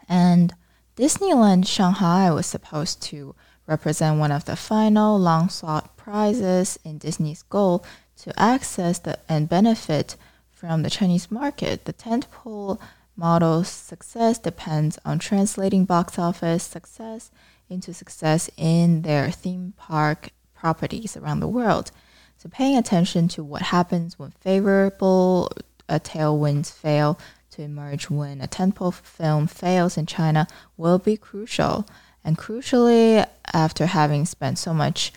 And 0.09 0.55
Disneyland 0.97 1.67
Shanghai 1.67 2.31
was 2.31 2.47
supposed 2.47 3.01
to 3.03 3.35
represent 3.67 4.19
one 4.19 4.33
of 4.33 4.45
the 4.45 4.57
final 4.57 5.19
long 5.19 5.49
sought 5.49 5.97
prizes 5.97 6.79
in 6.85 6.99
Disney's 6.99 7.43
goal 7.43 7.85
to 8.19 8.39
access 8.39 8.99
the, 8.99 9.19
and 9.29 9.49
benefit 9.49 10.17
from 10.51 10.83
the 10.83 10.91
Chinese 10.91 11.31
market. 11.31 11.85
The 11.85 11.93
tentpole 11.93 12.81
model's 13.17 13.69
success 13.69 14.39
depends 14.39 14.99
on 15.05 15.19
translating 15.19 15.85
box 15.85 16.19
office 16.19 16.65
success 16.65 17.31
into 17.69 17.95
success 17.95 18.51
in 18.57 19.03
their 19.03 19.31
theme 19.31 19.75
park 19.77 20.31
properties 20.55 21.17
around 21.17 21.41
the 21.41 21.49
world. 21.49 21.93
So 22.37 22.49
paying 22.49 22.77
attention 22.77 23.29
to 23.29 23.45
what 23.45 23.63
happens 23.63 24.19
when 24.19 24.33
favorable 24.33 25.53
uh, 25.89 25.99
tailwinds 25.99 26.73
fail 26.73 27.19
to 27.53 27.63
emerge 27.63 28.11
when 28.11 28.41
a 28.41 28.49
tentpole 28.49 28.95
film 28.95 29.47
fails 29.47 29.97
in 29.97 30.07
China 30.07 30.47
will 30.77 30.99
be 30.99 31.17
crucial. 31.17 31.87
And 32.25 32.37
crucially, 32.39 33.27
after 33.53 33.87
having 33.87 34.27
spent 34.27 34.59
so 34.59 34.75
much 34.75 35.13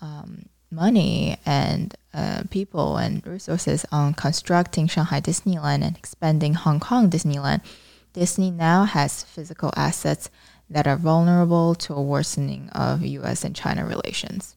um, 0.00 0.46
money 0.70 1.36
and 1.46 1.94
uh, 2.14 2.42
people 2.50 2.96
and 2.96 3.26
resources 3.26 3.84
on 3.90 4.14
constructing 4.14 4.86
Shanghai 4.86 5.20
Disneyland 5.20 5.82
and 5.82 5.96
expanding 5.96 6.54
Hong 6.54 6.80
Kong 6.80 7.10
Disneyland, 7.10 7.62
Disney 8.12 8.50
now 8.50 8.84
has 8.84 9.22
physical 9.22 9.72
assets 9.76 10.28
that 10.68 10.86
are 10.86 10.96
vulnerable 10.96 11.74
to 11.74 11.94
a 11.94 12.02
worsening 12.02 12.68
of 12.70 13.02
US 13.04 13.44
and 13.44 13.54
China 13.56 13.86
relations. 13.86 14.56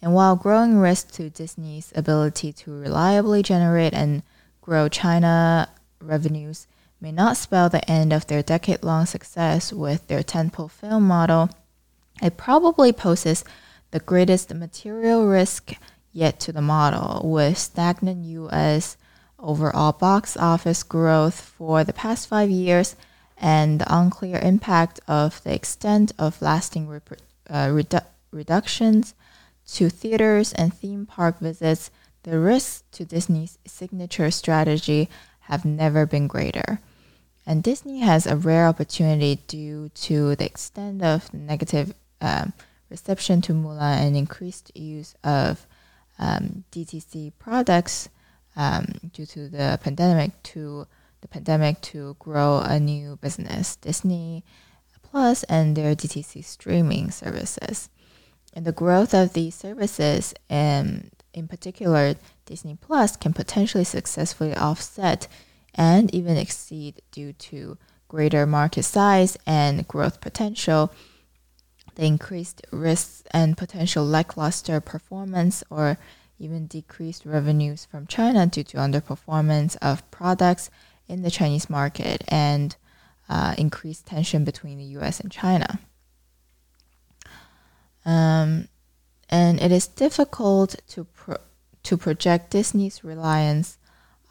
And 0.00 0.14
while 0.14 0.36
growing 0.36 0.78
risk 0.78 1.10
to 1.12 1.30
Disney's 1.30 1.92
ability 1.94 2.52
to 2.52 2.70
reliably 2.70 3.42
generate 3.42 3.94
and 3.94 4.22
grow 4.60 4.88
China 4.88 5.68
revenues 6.00 6.66
may 7.00 7.12
not 7.12 7.36
spell 7.36 7.68
the 7.68 7.88
end 7.90 8.12
of 8.12 8.26
their 8.26 8.42
decade 8.42 8.82
long 8.82 9.06
success 9.06 9.72
with 9.72 10.06
their 10.08 10.22
tentpole 10.22 10.70
film 10.70 11.04
model, 11.04 11.50
it 12.22 12.36
probably 12.36 12.92
poses 12.92 13.44
the 13.90 14.00
greatest 14.00 14.52
material 14.52 15.26
risk 15.26 15.72
yet 16.12 16.40
to 16.40 16.52
the 16.52 16.62
model, 16.62 17.28
with 17.30 17.56
stagnant 17.56 18.24
US 18.24 18.96
overall 19.38 19.92
box 19.92 20.36
office 20.36 20.82
growth 20.82 21.40
for 21.40 21.84
the 21.84 21.92
past 21.92 22.28
five 22.28 22.50
years 22.50 22.96
and 23.36 23.80
the 23.80 23.94
unclear 23.96 24.38
impact 24.40 24.98
of 25.06 25.42
the 25.44 25.54
extent 25.54 26.12
of 26.18 26.42
lasting 26.42 26.88
uh, 27.48 27.66
redu- 27.68 28.04
reductions 28.32 29.14
to 29.66 29.88
theaters 29.88 30.52
and 30.54 30.74
theme 30.74 31.06
park 31.06 31.38
visits, 31.38 31.90
the 32.24 32.38
risk 32.38 32.90
to 32.90 33.04
Disney's 33.04 33.58
signature 33.66 34.30
strategy 34.30 35.08
have 35.48 35.64
never 35.64 36.04
been 36.04 36.26
greater. 36.26 36.78
And 37.46 37.62
Disney 37.62 38.00
has 38.00 38.26
a 38.26 38.36
rare 38.36 38.66
opportunity 38.68 39.40
due 39.46 39.88
to 40.06 40.36
the 40.36 40.44
extent 40.44 41.02
of 41.02 41.32
negative 41.32 41.94
um, 42.20 42.52
reception 42.90 43.40
to 43.42 43.54
Mulan 43.54 44.06
and 44.06 44.16
increased 44.16 44.70
use 44.76 45.14
of 45.24 45.66
um, 46.18 46.64
DTC 46.70 47.32
products 47.38 48.10
um, 48.56 48.84
due 49.14 49.24
to 49.24 49.48
the 49.48 49.80
pandemic 49.82 50.42
to 50.42 50.86
the 51.22 51.28
pandemic 51.28 51.80
to 51.80 52.14
grow 52.18 52.58
a 52.58 52.78
new 52.78 53.16
business, 53.16 53.76
Disney 53.76 54.44
Plus 55.02 55.42
and 55.44 55.74
their 55.74 55.96
DTC 55.96 56.44
streaming 56.44 57.10
services. 57.10 57.88
And 58.52 58.66
the 58.66 58.72
growth 58.72 59.14
of 59.14 59.32
these 59.32 59.54
services, 59.54 60.34
and 60.50 61.10
in 61.32 61.48
particular 61.48 62.14
Disney 62.46 62.76
Plus, 62.80 63.16
can 63.16 63.32
potentially 63.32 63.84
successfully 63.84 64.54
offset 64.54 65.28
and 65.74 66.12
even 66.14 66.36
exceed 66.36 67.02
due 67.12 67.32
to 67.32 67.78
greater 68.08 68.46
market 68.46 68.84
size 68.84 69.36
and 69.46 69.86
growth 69.86 70.20
potential, 70.20 70.92
the 71.94 72.04
increased 72.04 72.62
risks 72.72 73.22
and 73.30 73.56
potential 73.56 74.04
lackluster 74.04 74.80
performance 74.80 75.62
or 75.70 75.98
even 76.38 76.66
decreased 76.66 77.26
revenues 77.26 77.84
from 77.84 78.06
China 78.06 78.46
due 78.46 78.62
to 78.62 78.76
underperformance 78.76 79.76
of 79.82 80.08
products 80.10 80.70
in 81.08 81.22
the 81.22 81.30
Chinese 81.30 81.68
market 81.68 82.22
and 82.28 82.76
uh, 83.28 83.54
increased 83.58 84.06
tension 84.06 84.44
between 84.44 84.78
the 84.78 84.98
US 84.98 85.20
and 85.20 85.30
China. 85.30 85.80
Um, 88.04 88.68
and 89.28 89.60
it 89.60 89.72
is 89.72 89.86
difficult 89.86 90.76
to 90.88 91.04
pro- 91.04 91.36
to 91.82 91.96
project 91.96 92.50
Disney's 92.50 93.04
reliance 93.04 93.78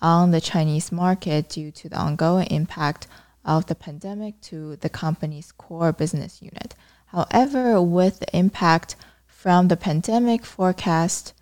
on 0.02 0.32
the 0.32 0.42
Chinese 0.42 0.92
market 0.92 1.50
due 1.50 1.72
to 1.72 1.90
the 1.90 1.98
ongoing 1.98 2.48
impact 2.48 3.08
of 3.46 3.66
the 3.66 3.76
pandemic 3.76 4.40
to 4.42 4.76
the 4.78 4.90
company's 4.90 5.52
core 5.52 5.92
business 5.92 6.42
unit. 6.42 6.76
However, 7.08 7.82
with 7.82 8.20
the 8.20 8.38
impact 8.38 8.96
from 9.26 9.70
the 9.70 9.78
pandemic 9.78 10.46
forecast 10.46 11.34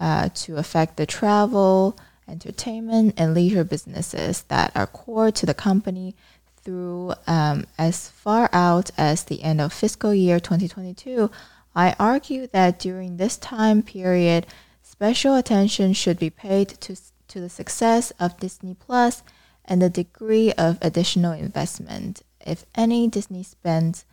uh, 0.00 0.28
to 0.34 0.56
affect 0.56 0.96
the 0.96 1.06
travel, 1.06 1.96
entertainment, 2.28 3.14
and 3.16 3.32
leisure 3.32 3.64
businesses 3.64 4.42
that 4.48 4.72
are 4.74 4.86
core 4.86 5.30
to 5.30 5.46
the 5.46 5.54
company 5.54 6.16
through 6.62 7.12
um, 7.26 7.66
as 7.78 8.08
far 8.08 8.48
out 8.52 8.90
as 8.96 9.24
the 9.24 9.42
end 9.42 9.60
of 9.60 9.72
fiscal 9.72 10.12
year 10.12 10.40
2022, 10.40 11.30
I 11.74 11.94
argue 11.98 12.46
that 12.48 12.78
during 12.78 13.16
this 13.16 13.36
time 13.36 13.82
period, 13.82 14.46
special 14.82 15.34
attention 15.34 15.92
should 15.92 16.18
be 16.18 16.30
paid 16.30 16.68
to, 16.68 16.96
to 17.28 17.40
the 17.40 17.48
success 17.48 18.12
of 18.20 18.38
Disney 18.38 18.74
Plus 18.74 19.22
and 19.64 19.82
the 19.82 19.90
degree 19.90 20.52
of 20.52 20.78
additional 20.82 21.32
investment, 21.32 22.22
if 22.46 22.64
any, 22.74 23.08
Disney 23.08 23.42
spends 23.42 24.04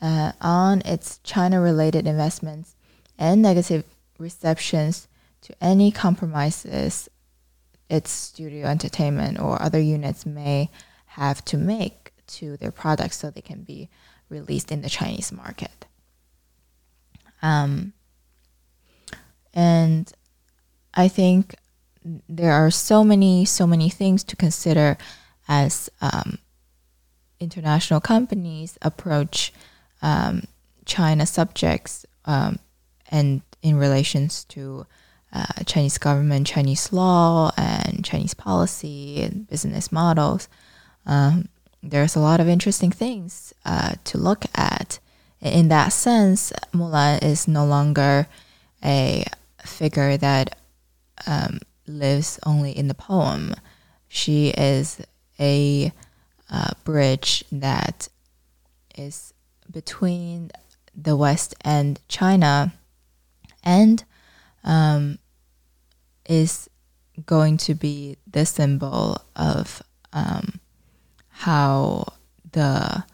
uh, 0.00 0.32
on 0.40 0.82
its 0.82 1.18
China 1.24 1.60
related 1.60 2.06
investments 2.06 2.76
and 3.18 3.42
negative 3.42 3.84
receptions 4.18 5.08
to 5.42 5.54
any 5.60 5.90
compromises 5.90 7.08
its 7.88 8.10
studio 8.10 8.66
entertainment 8.68 9.40
or 9.40 9.60
other 9.60 9.80
units 9.80 10.24
may 10.24 10.70
have 11.06 11.44
to 11.44 11.56
make 11.56 12.12
to 12.26 12.56
their 12.58 12.70
products 12.70 13.16
so 13.16 13.30
they 13.30 13.40
can 13.40 13.62
be 13.62 13.88
released 14.28 14.70
in 14.70 14.82
the 14.82 14.88
Chinese 14.88 15.32
market. 15.32 15.86
Um, 17.42 17.92
and 19.54 20.10
I 20.94 21.08
think 21.08 21.54
there 22.28 22.52
are 22.52 22.70
so 22.70 23.04
many, 23.04 23.44
so 23.44 23.66
many 23.66 23.88
things 23.90 24.24
to 24.24 24.36
consider 24.36 24.96
as 25.48 25.90
um, 26.00 26.38
international 27.40 28.00
companies 28.00 28.78
approach 28.82 29.52
um, 30.02 30.44
China 30.84 31.26
subjects 31.26 32.06
um, 32.24 32.58
and 33.10 33.42
in 33.62 33.76
relations 33.76 34.44
to 34.44 34.86
uh, 35.32 35.62
Chinese 35.64 35.98
government, 35.98 36.46
Chinese 36.46 36.92
law, 36.92 37.52
and 37.56 38.04
Chinese 38.04 38.34
policy 38.34 39.22
and 39.22 39.48
business 39.48 39.92
models. 39.92 40.48
Um, 41.06 41.48
there's 41.82 42.16
a 42.16 42.20
lot 42.20 42.40
of 42.40 42.48
interesting 42.48 42.90
things 42.90 43.54
uh, 43.64 43.94
to 44.04 44.18
look 44.18 44.44
at. 44.54 44.98
In 45.40 45.68
that 45.68 45.88
sense, 45.88 46.52
Mulan 46.72 47.22
is 47.22 47.48
no 47.48 47.64
longer 47.64 48.26
a 48.84 49.24
figure 49.64 50.16
that 50.16 50.56
um, 51.26 51.60
lives 51.86 52.38
only 52.44 52.76
in 52.76 52.88
the 52.88 52.94
poem. 52.94 53.54
She 54.08 54.48
is 54.48 55.00
a 55.38 55.92
uh, 56.50 56.70
bridge 56.84 57.44
that 57.50 58.08
is 58.96 59.32
between 59.70 60.50
the 60.94 61.16
West 61.16 61.54
and 61.62 62.00
China 62.08 62.74
and 63.62 64.04
um, 64.64 65.18
is 66.28 66.68
going 67.24 67.56
to 67.56 67.74
be 67.74 68.16
the 68.26 68.44
symbol 68.44 69.22
of 69.36 69.82
um, 70.12 70.60
how 71.28 72.04
the 72.52 73.04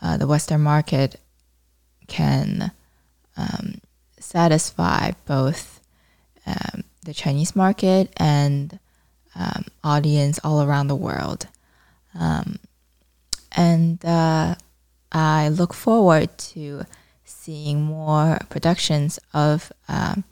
uh, 0.00 0.16
the 0.18 0.26
Western 0.26 0.60
market 0.60 1.18
can 2.06 2.72
um, 3.36 3.80
satisfy 4.18 5.12
both 5.26 5.80
um, 6.46 6.84
the 7.04 7.14
Chinese 7.14 7.56
market 7.56 8.12
and 8.16 8.78
um, 9.34 9.66
audience 9.82 10.38
all 10.44 10.62
around 10.62 10.88
the 10.88 10.96
world. 10.96 11.46
Um, 12.18 12.58
and 13.52 14.04
uh, 14.04 14.54
I 15.12 15.48
look 15.48 15.74
forward 15.74 16.36
to 16.38 16.84
seeing 17.24 17.82
more 17.82 18.38
productions 18.48 19.18
of 19.32 19.72
um, 19.88 20.24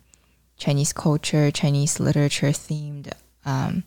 Chinese 0.56 0.92
culture, 0.92 1.50
Chinese 1.50 2.00
literature 2.00 2.48
themed 2.48 3.12
um, 3.44 3.84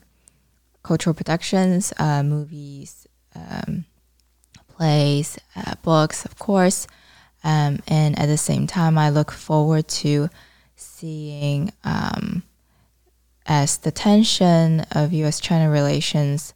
cultural 0.82 1.14
productions, 1.14 1.92
uh, 1.98 2.22
movies, 2.22 3.06
plays, 4.76 5.38
uh, 5.54 5.74
books, 5.82 6.24
of 6.24 6.38
course. 6.38 6.86
Um, 7.46 7.78
and 7.86 8.18
at 8.18 8.26
the 8.26 8.36
same 8.36 8.66
time, 8.66 8.98
I 8.98 9.08
look 9.08 9.30
forward 9.30 9.86
to 10.02 10.28
seeing 10.74 11.72
um, 11.84 12.42
as 13.46 13.78
the 13.78 13.92
tension 13.92 14.80
of 14.90 15.12
US 15.12 15.38
China 15.38 15.70
relations 15.70 16.54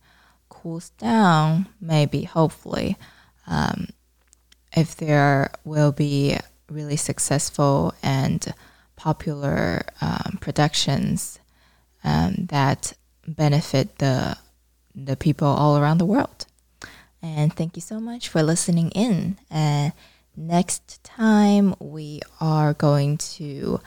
cools 0.48 0.90
down, 0.98 1.68
maybe, 1.80 2.24
hopefully, 2.24 2.96
um, 3.46 3.86
if 4.76 4.96
there 4.96 5.52
will 5.64 5.92
be 5.92 6.36
really 6.68 6.96
successful 6.96 7.94
and 8.02 8.52
popular 8.96 9.82
um, 10.00 10.38
productions 10.40 11.38
um, 12.02 12.34
that 12.50 12.94
benefit 13.28 13.98
the 13.98 14.36
the 14.92 15.16
people 15.16 15.46
all 15.46 15.78
around 15.78 15.98
the 15.98 16.04
world. 16.04 16.46
And 17.22 17.54
thank 17.54 17.76
you 17.76 17.82
so 17.82 18.00
much 18.00 18.28
for 18.28 18.42
listening 18.42 18.90
in. 18.90 19.38
Uh, 19.52 19.90
next 20.40 21.04
time 21.04 21.74
we 21.78 22.20
are 22.40 22.72
going 22.72 23.18
to 23.18 23.80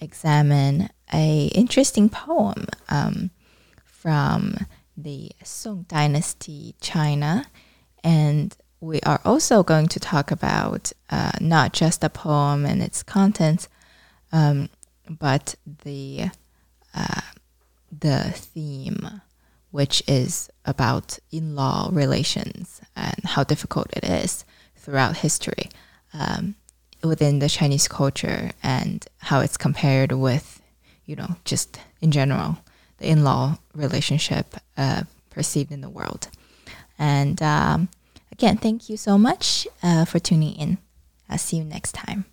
examine 0.00 0.88
a 1.12 1.46
interesting 1.54 2.08
poem 2.08 2.66
um, 2.88 3.30
from 3.84 4.66
the 4.96 5.30
Song 5.44 5.84
Dynasty 5.86 6.74
China, 6.80 7.46
and 8.02 8.56
we 8.80 9.00
are 9.02 9.20
also 9.24 9.62
going 9.62 9.86
to 9.88 10.00
talk 10.00 10.30
about 10.30 10.92
uh, 11.10 11.32
not 11.40 11.72
just 11.72 12.00
the 12.00 12.10
poem 12.10 12.64
and 12.64 12.82
its 12.82 13.02
contents, 13.02 13.68
um, 14.32 14.70
but 15.08 15.54
the 15.84 16.30
uh, 16.94 17.20
the 17.96 18.32
theme, 18.34 19.20
which 19.70 20.02
is 20.08 20.48
about 20.64 21.18
in-law 21.30 21.90
relations 21.92 22.80
and 22.96 23.20
how 23.24 23.44
difficult 23.44 23.88
it 23.94 24.04
is 24.04 24.44
throughout 24.74 25.18
history 25.18 25.68
um, 26.12 26.54
within 27.02 27.38
the 27.38 27.48
Chinese 27.48 27.88
culture 27.88 28.50
and 28.62 29.06
how 29.18 29.40
it's 29.40 29.56
compared 29.56 30.12
with, 30.12 30.60
you 31.06 31.16
know, 31.16 31.36
just 31.44 31.78
in 32.00 32.10
general 32.10 32.58
the 32.98 33.08
in-law 33.08 33.58
relationship 33.74 34.56
uh, 34.76 35.02
perceived 35.30 35.70
in 35.70 35.80
the 35.80 35.88
world. 35.88 36.28
And 36.98 37.40
um, 37.42 37.88
again, 38.32 38.56
thank 38.56 38.88
you 38.88 38.96
so 38.96 39.16
much 39.16 39.68
uh, 39.82 40.04
for 40.04 40.18
tuning 40.18 40.54
in. 40.54 40.78
I'll 41.28 41.38
see 41.38 41.58
you 41.58 41.64
next 41.64 41.92
time. 41.92 42.24